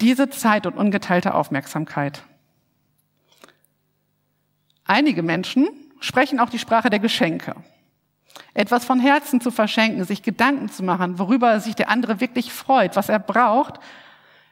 Diese 0.00 0.28
Zeit 0.30 0.66
und 0.66 0.74
ungeteilte 0.74 1.34
Aufmerksamkeit. 1.34 2.22
Einige 4.84 5.22
Menschen 5.22 5.68
sprechen 6.00 6.40
auch 6.40 6.50
die 6.50 6.58
Sprache 6.58 6.88
der 6.88 7.00
Geschenke. 7.00 7.54
Etwas 8.54 8.84
von 8.84 9.00
Herzen 9.00 9.40
zu 9.40 9.50
verschenken, 9.50 10.04
sich 10.04 10.22
Gedanken 10.22 10.68
zu 10.68 10.82
machen, 10.82 11.18
worüber 11.18 11.60
sich 11.60 11.74
der 11.74 11.90
andere 11.90 12.20
wirklich 12.20 12.52
freut, 12.52 12.96
was 12.96 13.08
er 13.08 13.18
braucht 13.18 13.80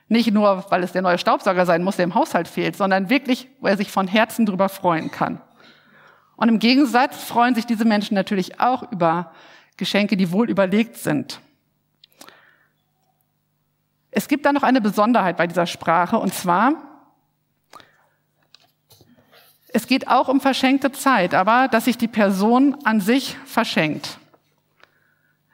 nicht 0.08 0.32
nur, 0.32 0.64
weil 0.70 0.82
es 0.82 0.92
der 0.92 1.02
neue 1.02 1.18
Staubsauger 1.18 1.66
sein 1.66 1.82
muss, 1.82 1.96
der 1.96 2.04
im 2.04 2.14
Haushalt 2.14 2.46
fehlt, 2.46 2.76
sondern 2.76 3.10
wirklich, 3.10 3.48
wo 3.60 3.66
er 3.66 3.76
sich 3.76 3.90
von 3.90 4.06
Herzen 4.06 4.46
drüber 4.46 4.68
freuen 4.68 5.10
kann. 5.10 5.40
Und 6.36 6.48
im 6.48 6.58
Gegensatz 6.58 7.24
freuen 7.24 7.54
sich 7.54 7.66
diese 7.66 7.84
Menschen 7.84 8.14
natürlich 8.14 8.60
auch 8.60 8.90
über 8.92 9.32
Geschenke, 9.76 10.16
die 10.16 10.30
wohl 10.30 10.48
überlegt 10.48 10.96
sind. 10.96 11.40
Es 14.10 14.28
gibt 14.28 14.46
da 14.46 14.52
noch 14.52 14.62
eine 14.62 14.80
Besonderheit 14.80 15.36
bei 15.36 15.46
dieser 15.46 15.66
Sprache, 15.66 16.18
und 16.18 16.32
zwar, 16.32 16.74
es 19.76 19.86
geht 19.86 20.08
auch 20.08 20.28
um 20.28 20.40
verschenkte 20.40 20.90
Zeit, 20.90 21.34
aber 21.34 21.68
dass 21.68 21.84
sich 21.84 21.98
die 21.98 22.08
Person 22.08 22.78
an 22.84 23.02
sich 23.02 23.36
verschenkt. 23.44 24.18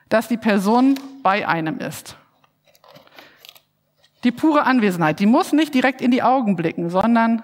Dass 0.08 0.28
die 0.28 0.36
Person 0.36 0.94
bei 1.24 1.48
einem 1.48 1.80
ist. 1.80 2.16
Die 4.22 4.30
pure 4.30 4.62
Anwesenheit, 4.62 5.18
die 5.18 5.26
muss 5.26 5.52
nicht 5.52 5.74
direkt 5.74 6.00
in 6.00 6.12
die 6.12 6.22
Augen 6.22 6.54
blicken, 6.54 6.88
sondern 6.88 7.42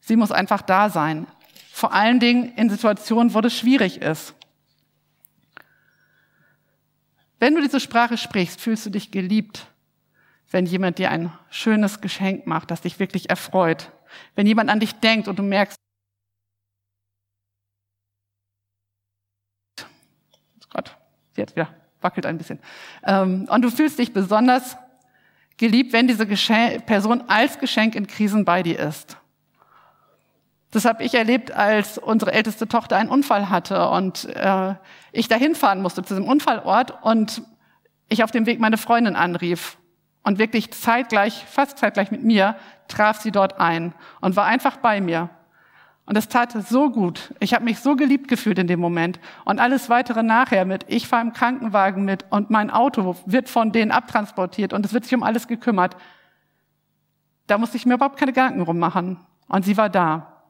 sie 0.00 0.16
muss 0.16 0.30
einfach 0.30 0.60
da 0.60 0.90
sein. 0.90 1.26
Vor 1.72 1.94
allen 1.94 2.20
Dingen 2.20 2.52
in 2.56 2.68
Situationen, 2.68 3.32
wo 3.32 3.40
das 3.40 3.54
schwierig 3.54 4.02
ist. 4.02 4.34
Wenn 7.38 7.54
du 7.54 7.62
diese 7.62 7.80
Sprache 7.80 8.18
sprichst, 8.18 8.60
fühlst 8.60 8.84
du 8.84 8.90
dich 8.90 9.10
geliebt, 9.10 9.68
wenn 10.50 10.66
jemand 10.66 10.98
dir 10.98 11.10
ein 11.10 11.32
schönes 11.48 12.02
Geschenk 12.02 12.46
macht, 12.46 12.70
das 12.70 12.82
dich 12.82 12.98
wirklich 12.98 13.30
erfreut. 13.30 13.90
Wenn 14.34 14.46
jemand 14.46 14.70
an 14.70 14.80
dich 14.80 14.94
denkt 14.94 15.28
und 15.28 15.38
du 15.38 15.42
merkst, 15.42 15.78
Gott, 20.70 20.96
jetzt 21.36 21.56
wieder 21.56 21.74
wackelt 22.00 22.26
ein 22.26 22.38
bisschen. 22.38 22.60
Ähm, 23.04 23.48
und 23.50 23.62
du 23.62 23.70
fühlst 23.70 23.98
dich 23.98 24.12
besonders 24.12 24.76
geliebt, 25.56 25.92
wenn 25.92 26.06
diese 26.06 26.26
Person 26.26 27.24
als 27.26 27.58
Geschenk 27.58 27.94
in 27.94 28.06
Krisen 28.06 28.44
bei 28.44 28.62
dir 28.62 28.78
ist. 28.78 29.16
Das 30.70 30.84
habe 30.84 31.02
ich 31.02 31.14
erlebt, 31.14 31.50
als 31.50 31.96
unsere 31.96 32.32
älteste 32.32 32.68
Tochter 32.68 32.96
einen 32.96 33.08
Unfall 33.08 33.48
hatte 33.48 33.88
und 33.88 34.26
äh, 34.26 34.74
ich 35.12 35.26
dahin 35.26 35.54
fahren 35.54 35.80
musste 35.80 36.02
zu 36.02 36.14
diesem 36.14 36.28
Unfallort 36.28 37.02
und 37.02 37.42
ich 38.08 38.22
auf 38.22 38.30
dem 38.30 38.46
Weg 38.46 38.60
meine 38.60 38.76
Freundin 38.76 39.16
anrief 39.16 39.78
und 40.28 40.38
wirklich 40.38 40.70
zeitgleich, 40.72 41.46
fast 41.46 41.78
zeitgleich 41.78 42.10
mit 42.10 42.22
mir, 42.22 42.54
traf 42.86 43.18
sie 43.18 43.30
dort 43.30 43.58
ein 43.58 43.94
und 44.20 44.36
war 44.36 44.44
einfach 44.44 44.76
bei 44.76 45.00
mir. 45.00 45.30
Und 46.04 46.18
es 46.18 46.28
tat 46.28 46.52
so 46.68 46.90
gut. 46.90 47.32
Ich 47.40 47.54
habe 47.54 47.64
mich 47.64 47.80
so 47.80 47.96
geliebt 47.96 48.28
gefühlt 48.28 48.58
in 48.58 48.66
dem 48.66 48.78
Moment. 48.78 49.20
Und 49.46 49.58
alles 49.58 49.88
weitere 49.88 50.22
nachher 50.22 50.66
mit, 50.66 50.84
ich 50.86 51.08
fahre 51.08 51.22
im 51.22 51.32
Krankenwagen 51.32 52.04
mit 52.04 52.26
und 52.28 52.50
mein 52.50 52.70
Auto 52.70 53.16
wird 53.24 53.48
von 53.48 53.72
denen 53.72 53.90
abtransportiert 53.90 54.74
und 54.74 54.84
es 54.84 54.92
wird 54.92 55.04
sich 55.04 55.14
um 55.14 55.22
alles 55.22 55.48
gekümmert. 55.48 55.96
Da 57.46 57.56
musste 57.56 57.78
ich 57.78 57.86
mir 57.86 57.94
überhaupt 57.94 58.18
keine 58.18 58.34
Gedanken 58.34 58.60
rummachen. 58.60 59.18
Und 59.48 59.64
sie 59.64 59.78
war 59.78 59.88
da. 59.88 60.42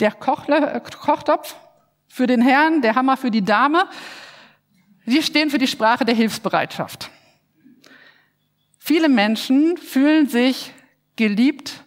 Der 0.00 0.10
Kochtopf 0.10 1.54
für 2.14 2.28
den 2.28 2.42
Herrn, 2.42 2.80
der 2.80 2.94
Hammer 2.94 3.16
für 3.16 3.32
die 3.32 3.44
Dame, 3.44 3.88
die 5.04 5.20
stehen 5.20 5.50
für 5.50 5.58
die 5.58 5.66
Sprache 5.66 6.04
der 6.04 6.14
Hilfsbereitschaft. 6.14 7.10
Viele 8.78 9.08
Menschen 9.08 9.76
fühlen 9.76 10.28
sich 10.28 10.72
geliebt, 11.16 11.82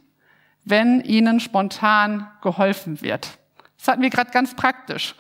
wenn 0.66 1.00
ihnen 1.00 1.40
spontan 1.40 2.30
geholfen 2.42 3.02
wird. 3.02 3.40
Das 3.78 3.88
hatten 3.88 4.02
wir 4.02 4.10
gerade 4.10 4.32
ganz 4.32 4.54
praktisch. 4.54 5.16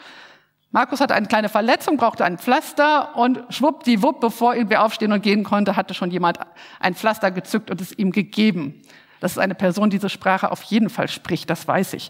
Markus 0.71 0.99
hatte 0.99 1.15
eine 1.15 1.27
kleine 1.27 1.47
Verletzung, 1.47 1.95
brauchte 1.95 2.25
ein 2.25 2.37
Pflaster 2.37 3.15
und 3.15 3.45
schwuppdiwupp, 3.47 4.19
bevor 4.19 4.55
wir 4.55 4.83
aufstehen 4.83 5.13
und 5.13 5.23
gehen 5.23 5.45
konnte, 5.45 5.77
hatte 5.77 5.93
schon 5.93 6.11
jemand 6.11 6.37
ein 6.81 6.95
Pflaster 6.95 7.31
gezückt 7.31 7.71
und 7.71 7.79
es 7.79 7.97
ihm 7.97 8.11
gegeben. 8.11 8.81
Das 9.21 9.31
ist 9.31 9.37
eine 9.37 9.55
Person, 9.55 9.89
die 9.89 9.99
diese 9.99 10.09
Sprache 10.09 10.51
auf 10.51 10.63
jeden 10.63 10.89
Fall 10.89 11.07
spricht, 11.07 11.49
das 11.49 11.65
weiß 11.65 11.93
ich. 11.93 12.09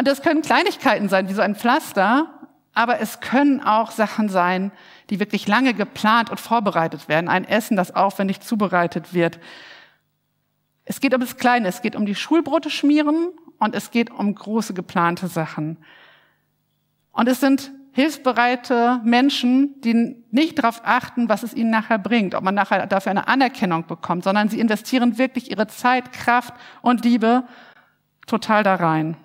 Und 0.00 0.08
das 0.08 0.22
können 0.22 0.40
Kleinigkeiten 0.40 1.10
sein, 1.10 1.28
wie 1.28 1.34
so 1.34 1.42
ein 1.42 1.54
Pflaster, 1.54 2.30
aber 2.72 3.00
es 3.00 3.20
können 3.20 3.60
auch 3.60 3.90
Sachen 3.90 4.30
sein, 4.30 4.72
die 5.10 5.20
wirklich 5.20 5.46
lange 5.46 5.74
geplant 5.74 6.30
und 6.30 6.40
vorbereitet 6.40 7.06
werden. 7.06 7.28
Ein 7.28 7.44
Essen, 7.44 7.76
das 7.76 7.94
aufwendig 7.94 8.40
zubereitet 8.40 9.12
wird. 9.12 9.38
Es 10.86 11.00
geht 11.00 11.12
um 11.12 11.20
das 11.20 11.36
Kleine, 11.36 11.68
es 11.68 11.82
geht 11.82 11.96
um 11.96 12.06
die 12.06 12.14
Schulbrote 12.14 12.70
schmieren 12.70 13.28
und 13.58 13.74
es 13.74 13.90
geht 13.90 14.10
um 14.10 14.34
große 14.34 14.72
geplante 14.72 15.28
Sachen. 15.28 15.76
Und 17.12 17.28
es 17.28 17.40
sind 17.40 17.70
hilfsbereite 17.92 19.02
Menschen, 19.04 19.82
die 19.82 20.16
nicht 20.30 20.58
darauf 20.58 20.80
achten, 20.82 21.28
was 21.28 21.42
es 21.42 21.52
ihnen 21.52 21.68
nachher 21.68 21.98
bringt, 21.98 22.34
ob 22.34 22.42
man 22.42 22.54
nachher 22.54 22.86
dafür 22.86 23.10
eine 23.10 23.28
Anerkennung 23.28 23.86
bekommt, 23.86 24.24
sondern 24.24 24.48
sie 24.48 24.60
investieren 24.60 25.18
wirklich 25.18 25.50
ihre 25.50 25.66
Zeit, 25.66 26.10
Kraft 26.12 26.54
und 26.80 27.04
Liebe 27.04 27.44
total 28.26 28.62
da 28.62 28.76
rein. 28.76 29.18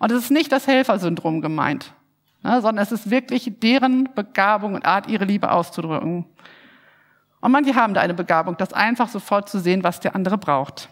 Und 0.00 0.10
es 0.10 0.24
ist 0.24 0.30
nicht 0.32 0.50
das 0.50 0.66
Helfersyndrom 0.66 1.40
gemeint 1.40 1.94
ne, 2.42 2.60
sondern 2.60 2.82
es 2.82 2.92
ist 2.92 3.10
wirklich 3.10 3.50
deren 3.60 4.08
Begabung 4.14 4.74
und 4.74 4.84
Art, 4.84 5.08
ihre 5.08 5.24
Liebe 5.24 5.50
auszudrücken. 5.50 6.26
Und 7.40 7.52
manche 7.52 7.74
haben 7.74 7.94
da 7.94 8.00
eine 8.00 8.14
Begabung, 8.14 8.56
das 8.56 8.72
einfach 8.72 9.08
sofort 9.08 9.48
zu 9.48 9.58
sehen, 9.58 9.82
was 9.82 10.00
der 10.00 10.14
andere 10.14 10.38
braucht. 10.38 10.88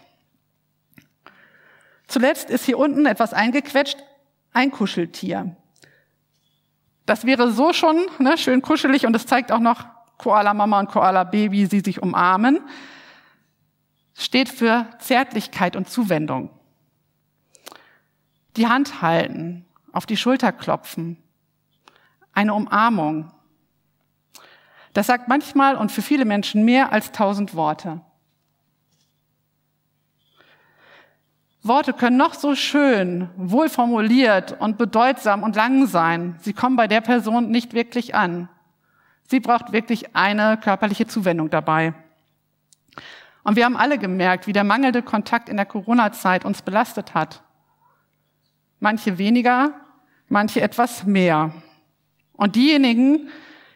Zuletzt 2.07 2.49
ist 2.49 2.65
hier 2.65 2.79
unten 2.79 3.05
etwas 3.05 3.33
eingequetscht, 3.33 3.97
ein 4.51 4.71
Kuscheltier. 4.71 5.55
Das 7.05 7.25
wäre 7.25 7.51
so 7.51 7.71
schon 7.73 8.05
ne, 8.17 8.37
schön 8.37 8.61
kuschelig 8.61 9.05
und 9.05 9.15
es 9.15 9.27
zeigt 9.27 9.51
auch 9.51 9.59
noch 9.59 9.85
Koala 10.17 10.53
Mama 10.53 10.79
und 10.79 10.89
Koala 10.89 11.23
Baby, 11.23 11.65
sie 11.67 11.79
sich 11.81 12.01
umarmen. 12.01 12.59
steht 14.17 14.49
für 14.49 14.87
Zärtlichkeit 14.99 15.75
und 15.75 15.89
Zuwendung. 15.89 16.49
Die 18.59 18.67
Hand 18.67 19.01
halten, 19.01 19.65
auf 19.93 20.05
die 20.05 20.17
Schulter 20.17 20.51
klopfen, 20.51 21.15
eine 22.33 22.53
Umarmung. 22.53 23.31
Das 24.91 25.07
sagt 25.07 25.29
manchmal 25.29 25.77
und 25.77 25.93
für 25.93 26.01
viele 26.01 26.25
Menschen 26.25 26.65
mehr 26.65 26.91
als 26.91 27.13
tausend 27.13 27.55
Worte. 27.55 28.01
Worte 31.63 31.93
können 31.93 32.17
noch 32.17 32.33
so 32.33 32.53
schön, 32.53 33.29
wohl 33.37 33.69
formuliert 33.69 34.59
und 34.59 34.77
bedeutsam 34.77 35.43
und 35.43 35.55
lang 35.55 35.87
sein. 35.87 36.35
Sie 36.41 36.51
kommen 36.51 36.75
bei 36.75 36.89
der 36.89 36.99
Person 36.99 37.51
nicht 37.51 37.73
wirklich 37.73 38.13
an. 38.13 38.49
Sie 39.29 39.39
braucht 39.39 39.71
wirklich 39.71 40.17
eine 40.17 40.57
körperliche 40.57 41.07
Zuwendung 41.07 41.49
dabei. 41.49 41.93
Und 43.43 43.55
wir 43.55 43.63
haben 43.63 43.77
alle 43.77 43.97
gemerkt, 43.97 44.47
wie 44.47 44.53
der 44.53 44.65
mangelnde 44.65 45.01
Kontakt 45.01 45.47
in 45.47 45.55
der 45.55 45.65
Corona-Zeit 45.65 46.43
uns 46.43 46.61
belastet 46.61 47.13
hat. 47.13 47.41
Manche 48.79 49.17
weniger, 49.17 49.73
manche 50.27 50.61
etwas 50.61 51.05
mehr. 51.05 51.53
Und 52.33 52.55
diejenigen, 52.55 53.29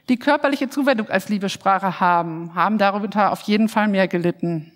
die 0.09 0.17
körperliche 0.17 0.69
Zuwendung 0.69 1.09
als 1.09 1.29
Liebessprache 1.29 1.99
haben, 1.99 2.55
haben 2.55 2.77
darüber 2.77 3.31
auf 3.31 3.41
jeden 3.41 3.69
Fall 3.69 3.87
mehr 3.87 4.07
gelitten. 4.07 4.71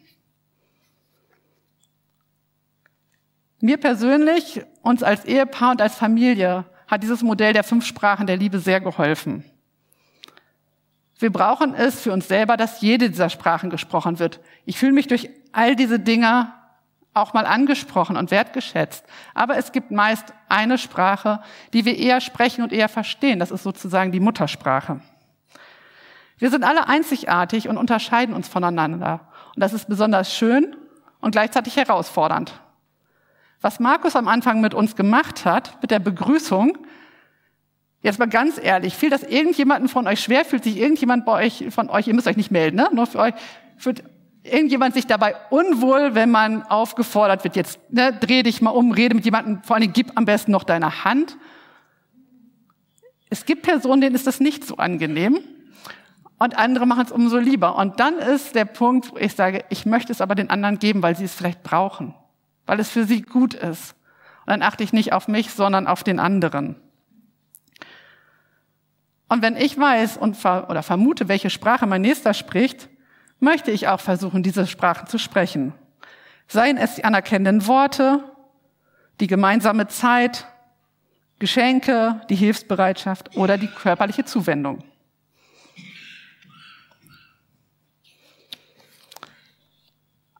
Mir 3.60 3.78
persönlich, 3.78 4.62
uns 4.82 5.04
als 5.04 5.26
Ehepaar 5.26 5.72
und 5.72 5.82
als 5.82 5.96
Familie 5.96 6.66
hat 6.88 7.04
dieses 7.04 7.24
Modell 7.24 7.54
der 7.54 7.64
fünf 7.64 7.86
Sprachen 7.86 8.28
der 8.28 8.38
Liebe 8.38 8.60
sehr 8.60 8.80
geholfen. 8.80 9.44
Wir 11.20 11.32
brauchen 11.32 11.74
es 11.74 12.02
für 12.02 12.12
uns 12.12 12.28
selber, 12.28 12.58
dass 12.58 12.82
jede 12.82 13.10
dieser 13.10 13.30
Sprachen 13.30 13.70
gesprochen 13.70 14.20
wird. 14.20 14.40
Ich 14.66 14.78
fühle 14.78 14.92
mich 14.92 15.08
durch 15.08 15.30
all 15.52 15.76
diese 15.76 16.00
Dinge 16.00 16.54
auch 17.22 17.34
mal 17.34 17.46
angesprochen 17.46 18.18
und 18.18 18.32
wertgeschätzt. 18.32 19.06
Aber 19.34 19.58
es 19.58 19.72
gibt 19.72 19.92
meist 19.92 20.34
eine 20.50 20.78
Sprache, 20.78 21.42
die 21.74 21.86
wir 21.86 21.98
eher 21.98 22.22
sprechen 22.22 22.64
und 22.64 22.72
eher 22.72 22.90
verstehen. 22.90 23.40
Das 23.40 23.52
ist 23.52 23.64
sozusagen 23.64 24.12
die 24.12 24.20
Muttersprache. 24.20 25.02
Wir 26.38 26.50
sind 26.52 26.64
alle 26.64 26.88
einzigartig 26.88 27.68
und 27.68 27.78
unterscheiden 27.78 28.36
uns 28.36 28.48
voneinander. 28.48 29.22
Und 29.56 29.62
das 29.62 29.74
ist 29.74 29.90
besonders 29.90 30.36
schön 30.36 30.76
und 31.20 31.32
gleichzeitig 31.32 31.76
herausfordernd. 31.76 32.62
Was 33.62 33.80
Markus 33.80 34.16
am 34.16 34.28
Anfang 34.28 34.62
mit 34.62 34.74
uns 34.74 34.96
gemacht 34.96 35.46
hat, 35.46 35.82
mit 35.82 35.90
der 35.90 36.00
Begrüßung, 36.00 36.78
jetzt 38.02 38.20
mal 38.20 38.30
ganz 38.30 38.60
ehrlich, 38.62 38.96
fiel 38.96 39.10
das 39.10 39.24
irgendjemanden 39.24 39.90
von 39.90 40.08
euch 40.08 40.22
schwer, 40.22 40.46
fühlt 40.46 40.64
sich 40.64 40.78
irgendjemand 40.78 41.26
bei 41.26 41.46
euch, 41.46 41.66
von 41.72 41.90
euch, 41.90 42.08
ihr 42.08 42.14
müsst 42.14 42.28
euch 42.28 42.38
nicht 42.38 42.52
melden, 42.52 42.78
ne? 42.78 42.90
nur 42.94 43.08
für 43.08 43.20
euch, 43.20 43.34
fühlt 43.78 44.04
irgendjemand 44.52 44.94
sich 44.94 45.08
dabei 45.08 45.36
unwohl, 45.50 46.16
wenn 46.16 46.32
man 46.32 46.64
aufgefordert 46.64 47.44
wird, 47.44 47.56
jetzt 47.56 47.80
ne, 47.92 48.14
dreh 48.14 48.44
dich 48.44 48.62
mal 48.62 48.72
um, 48.72 48.92
rede 48.92 49.16
mit 49.16 49.26
jemandem, 49.26 49.62
vor 49.64 49.76
allem 49.76 49.94
gib 49.94 50.12
am 50.16 50.26
besten 50.26 50.52
noch 50.52 50.64
deine 50.64 51.04
Hand. 51.04 51.38
Es 53.30 53.46
gibt 53.46 53.64
Personen, 53.64 54.02
denen 54.02 54.16
ist 54.16 54.28
das 54.28 54.40
nicht 54.40 54.66
so 54.66 54.78
angenehm 54.78 55.40
und 56.40 56.58
andere 56.58 56.86
machen 56.86 57.04
es 57.06 57.12
umso 57.12 57.38
lieber. 57.38 57.76
Und 57.78 58.00
dann 58.00 58.18
ist 58.18 58.56
der 58.56 58.66
Punkt, 58.66 59.12
wo 59.12 59.18
ich 59.18 59.36
sage, 59.36 59.66
ich 59.70 59.86
möchte 59.86 60.12
es 60.12 60.22
aber 60.22 60.36
den 60.36 60.50
anderen 60.50 60.80
geben, 60.80 61.02
weil 61.04 61.16
sie 61.16 61.26
es 61.26 61.34
vielleicht 61.36 61.64
brauchen 61.64 62.14
weil 62.68 62.80
es 62.80 62.90
für 62.92 63.06
sie 63.06 63.24
gut 63.24 63.56
ist. 63.56 63.96
Und 64.46 64.52
dann 64.52 64.62
achte 64.62 64.84
ich 64.84 64.94
nicht 64.94 65.14
auf 65.14 65.28
mich, 65.28 65.50
sondern 65.52 65.88
auf 65.88 66.04
den 66.04 66.20
anderen. 66.20 66.76
Und 69.30 69.42
wenn 69.42 69.58
ich 69.58 69.78
weiß 69.78 70.18
und 70.18 70.38
ver 70.38 70.70
oder 70.70 70.84
vermute, 70.84 71.28
welche 71.28 71.50
Sprache 71.50 71.88
mein 71.88 72.02
Nächster 72.02 72.34
spricht, 72.34 72.90
möchte 73.40 73.72
ich 73.72 73.88
auch 73.88 74.00
versuchen, 74.00 74.44
diese 74.44 74.68
Sprachen 74.68 75.08
zu 75.08 75.18
sprechen. 75.18 75.74
Seien 76.48 76.78
es 76.78 76.96
die 76.96 77.04
anerkennenden 77.04 77.68
Worte, 77.68 78.24
die 79.20 79.28
gemeinsame 79.28 79.88
Zeit, 79.88 80.46
Geschenke, 81.40 82.22
die 82.30 82.36
Hilfsbereitschaft 82.36 83.36
oder 83.36 83.58
die 83.58 83.68
körperliche 83.68 84.26
Zuwendung. 84.26 84.84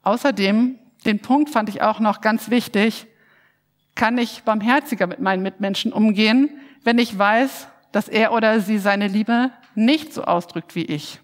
Außerdem 0.02 0.78
den 1.04 1.20
Punkt 1.20 1.50
fand 1.50 1.68
ich 1.68 1.82
auch 1.82 2.00
noch 2.00 2.20
ganz 2.20 2.50
wichtig. 2.50 3.06
Kann 3.94 4.18
ich 4.18 4.42
barmherziger 4.42 5.06
mit 5.06 5.20
meinen 5.20 5.42
Mitmenschen 5.42 5.92
umgehen, 5.92 6.50
wenn 6.84 6.98
ich 6.98 7.16
weiß, 7.16 7.68
dass 7.92 8.08
er 8.08 8.32
oder 8.32 8.60
sie 8.60 8.78
seine 8.78 9.08
Liebe 9.08 9.50
nicht 9.74 10.12
so 10.12 10.24
ausdrückt 10.24 10.74
wie 10.74 10.84
ich? 10.84 11.20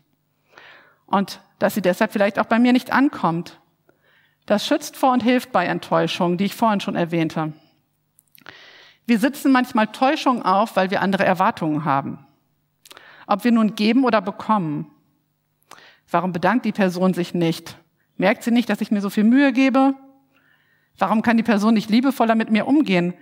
Und 1.07 1.41
dass 1.65 1.73
sie 1.73 1.81
deshalb 1.81 2.13
vielleicht 2.13 2.39
auch 2.39 2.45
bei 2.45 2.59
mir 2.59 2.75
nicht 2.75 2.93
ankommt. 2.93 3.59
Das 4.45 4.67
schützt 4.67 4.99
vor 4.99 5.15
und 5.15 5.23
hilft 5.23 5.51
bei 5.51 5.65
Enttäuschung, 5.65 6.37
die 6.37 6.45
ich 6.45 6.55
vorhin 6.55 6.81
schon 6.81 6.95
erwähnte. 6.95 7.55
Wir 9.07 9.19
sitzen 9.19 9.51
manchmal 9.51 9.87
Täuschung 9.87 10.43
auf, 10.43 10.77
weil 10.77 10.91
wir 10.91 11.01
andere 11.01 11.25
Erwartungen 11.25 11.87
haben. 11.87 12.27
Ob 13.27 13.45
wir 13.45 13.51
nun 13.51 13.77
geben 13.77 14.05
oder 14.05 14.21
bekommen. 14.21 14.91
Warum 16.11 16.33
bedankt 16.33 16.67
die 16.67 16.73
Person 16.73 17.15
sich 17.15 17.33
nicht? 17.33 17.79
Merkt 18.19 18.43
sie 18.43 18.51
nicht, 18.51 18.69
dass 18.69 18.83
ich 18.83 18.91
mir 18.91 19.01
so 19.01 19.09
viel 19.09 19.25
Mühe 19.25 19.51
gebe? 19.55 19.95
Warum 20.99 21.23
kann 21.23 21.39
die 21.39 21.43
Person 21.43 21.73
nicht 21.73 21.89
liebevoller 21.89 22.35
mit 22.35 22.51
mir 22.51 22.67
umgehen? 22.67 23.15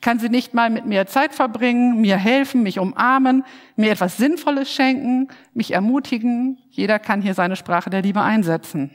Kann 0.00 0.18
sie 0.18 0.28
nicht 0.28 0.54
mal 0.54 0.70
mit 0.70 0.86
mir 0.86 1.06
Zeit 1.06 1.34
verbringen, 1.34 2.00
mir 2.00 2.16
helfen, 2.16 2.62
mich 2.62 2.78
umarmen, 2.78 3.44
mir 3.76 3.90
etwas 3.90 4.16
Sinnvolles 4.16 4.70
schenken, 4.70 5.28
mich 5.54 5.72
ermutigen? 5.72 6.58
Jeder 6.70 6.98
kann 6.98 7.22
hier 7.22 7.34
seine 7.34 7.56
Sprache 7.56 7.90
der 7.90 8.02
Liebe 8.02 8.20
einsetzen. 8.20 8.90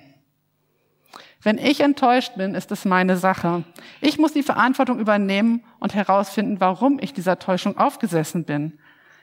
Wenn 1.43 1.57
ich 1.57 1.81
enttäuscht 1.81 2.35
bin, 2.35 2.53
ist 2.53 2.71
es 2.71 2.85
meine 2.85 3.17
Sache. 3.17 3.63
Ich 3.99 4.19
muss 4.19 4.33
die 4.33 4.43
Verantwortung 4.43 4.99
übernehmen 4.99 5.63
und 5.79 5.95
herausfinden, 5.95 6.59
warum 6.59 6.99
ich 6.99 7.13
dieser 7.13 7.39
Täuschung 7.39 7.77
aufgesessen 7.77 8.45
bin. 8.45 8.77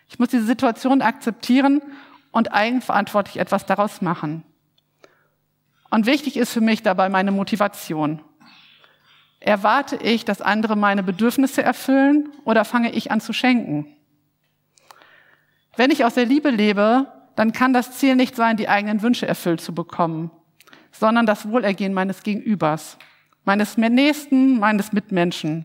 Ich 0.09 0.19
muss 0.19 0.29
diese 0.29 0.45
Situation 0.45 1.01
akzeptieren 1.01 1.81
und 2.33 2.53
eigenverantwortlich 2.53 3.38
etwas 3.38 3.67
daraus 3.67 4.03
machen. 4.03 4.43
Und 5.91 6.07
wichtig 6.07 6.37
ist 6.37 6.53
für 6.53 6.61
mich 6.61 6.83
dabei 6.83 7.09
meine 7.09 7.31
Motivation. 7.31 8.21
Erwarte 9.40 9.96
ich, 9.96 10.24
dass 10.24 10.40
andere 10.40 10.77
meine 10.77 11.03
Bedürfnisse 11.03 11.62
erfüllen 11.62 12.31
oder 12.44 12.64
fange 12.64 12.92
ich 12.92 13.11
an 13.11 13.20
zu 13.20 13.33
schenken? 13.33 13.87
Wenn 15.77 15.90
ich 15.90 16.05
aus 16.05 16.14
der 16.14 16.27
Liebe 16.27 16.51
lebe, 16.51 17.07
dann 17.37 17.53
kann 17.53 17.72
das 17.72 17.92
Ziel 17.92 18.16
nicht 18.16 18.35
sein, 18.35 18.57
die 18.57 18.68
eigenen 18.68 19.01
Wünsche 19.01 19.29
erfüllt 19.29 19.61
zu 19.61 19.72
bekommen, 19.72 20.33
sondern 20.90 21.24
das 21.24 21.48
Wohlergehen 21.48 21.94
meines 21.94 22.24
Gegenübers, 22.24 22.98
meines 23.44 23.77
Nächsten, 23.77 24.59
meines 24.59 24.92
Mitmenschen. 24.92 25.64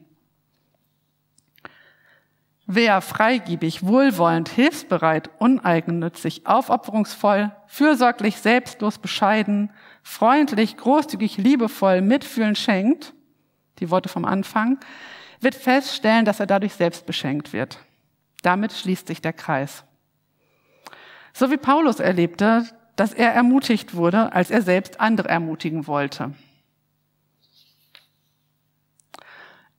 Wer 2.68 3.02
freigiebig, 3.02 3.84
wohlwollend, 3.86 4.50
hilfsbereit, 4.50 5.32
uneigennützig, 5.40 6.46
aufopferungsvoll, 6.46 7.52
fürsorglich, 7.66 8.38
selbstlos, 8.38 9.00
bescheiden, 9.00 9.72
freundlich, 10.04 10.78
großzügig, 10.78 11.38
liebevoll, 11.38 12.02
mitfühlend 12.02 12.58
schenkt, 12.58 13.14
die 13.80 13.90
Worte 13.90 14.10
vom 14.10 14.26
Anfang, 14.26 14.80
wird 15.40 15.56
feststellen, 15.56 16.26
dass 16.26 16.40
er 16.40 16.48
dadurch 16.48 16.74
selbst 16.74 17.06
beschenkt 17.06 17.54
wird. 17.54 17.80
Damit 18.42 18.74
schließt 18.74 19.08
sich 19.08 19.22
der 19.22 19.34
Kreis. 19.34 19.84
So 21.34 21.50
wie 21.52 21.58
Paulus 21.58 22.00
erlebte, 22.00 22.66
dass 22.96 23.14
er 23.14 23.34
ermutigt 23.34 23.96
wurde, 23.96 24.34
als 24.34 24.52
er 24.52 24.62
selbst 24.62 25.00
andere 25.00 25.30
ermutigen 25.30 25.88
wollte. 25.88 26.34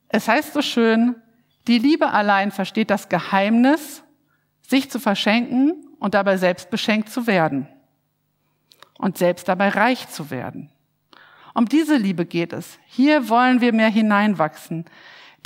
Es 0.09 0.29
heißt 0.29 0.53
so 0.53 0.63
schön, 0.63 1.17
die 1.67 1.79
Liebe 1.79 2.11
allein 2.11 2.51
versteht 2.51 2.91
das 2.91 3.09
Geheimnis, 3.09 4.03
sich 4.63 4.91
zu 4.91 4.99
verschenken 4.99 5.85
und 5.99 6.15
dabei 6.15 6.37
selbst 6.37 6.71
beschenkt 6.71 7.09
zu 7.09 7.27
werden. 7.27 7.69
Und 8.99 9.19
selbst 9.19 9.49
dabei 9.49 9.71
reich 9.71 10.09
zu 10.09 10.31
werden. 10.31 10.71
Um 11.55 11.67
diese 11.67 11.97
Liebe 11.97 12.27
geht 12.27 12.53
es. 12.53 12.79
Hier 12.87 13.29
wollen 13.29 13.61
wir 13.61 13.73
mehr 13.73 13.89
hineinwachsen. 13.89 14.85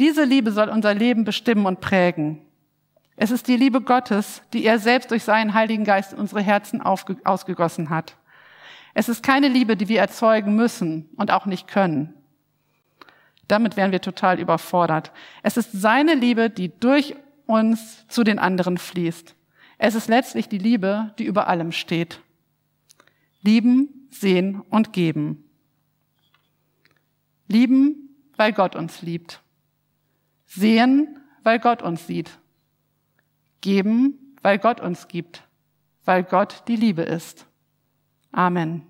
Diese 0.01 0.25
Liebe 0.25 0.53
soll 0.53 0.71
unser 0.71 0.95
Leben 0.95 1.25
bestimmen 1.25 1.67
und 1.67 1.81
prägen. 1.81 2.41
Es 3.17 3.31
ist 3.31 3.49
die 3.49 3.57
Liebe 3.57 3.81
Gottes, 3.81 4.43
die 4.53 4.65
er 4.65 4.79
selbst 4.79 5.11
durch 5.11 5.25
seinen 5.25 5.53
Heiligen 5.53 5.85
Geist 5.85 6.13
in 6.13 6.19
unsere 6.19 6.41
Herzen 6.41 6.81
ausgegossen 6.81 7.91
hat. 7.91 8.17
Es 8.95 9.09
ist 9.09 9.23
keine 9.23 9.49
Liebe, 9.49 9.77
die 9.77 9.89
wir 9.89 10.01
erzeugen 10.01 10.55
müssen 10.55 11.09
und 11.17 11.31
auch 11.31 11.47
nicht 11.47 11.69
können. 11.69 12.15
Damit 13.49 13.77
wären 13.77 13.93
wir 13.93 14.01
total 14.01 14.39
überfordert. 14.39 15.13
Es 15.43 15.57
ist 15.57 15.73
seine 15.73 16.15
Liebe, 16.15 16.49
die 16.49 16.71
durch 16.79 17.17
uns 17.47 18.07
zu 18.09 18.25
den 18.25 18.39
anderen 18.39 18.79
fließt. 18.79 19.35
Es 19.79 19.95
ist 19.95 20.09
letztlich 20.09 20.49
die 20.49 20.59
Liebe, 20.59 21.13
die 21.19 21.25
über 21.25 21.49
allem 21.49 21.73
steht. 21.73 22.21
Lieben, 23.43 24.09
sehen 24.11 24.63
und 24.71 24.93
geben. 24.93 25.48
Lieben, 27.49 28.17
weil 28.37 28.53
Gott 28.53 28.77
uns 28.77 29.03
liebt. 29.03 29.43
Sehen, 30.47 31.19
weil 31.43 31.59
Gott 31.59 31.83
uns 31.83 32.07
sieht. 32.07 32.39
Geben, 33.61 34.37
weil 34.43 34.59
Gott 34.59 34.81
uns 34.81 35.09
gibt. 35.09 35.43
Weil 36.05 36.23
Gott 36.23 36.63
die 36.69 36.77
Liebe 36.77 37.03
ist. 37.03 37.47
Amen. 38.31 38.87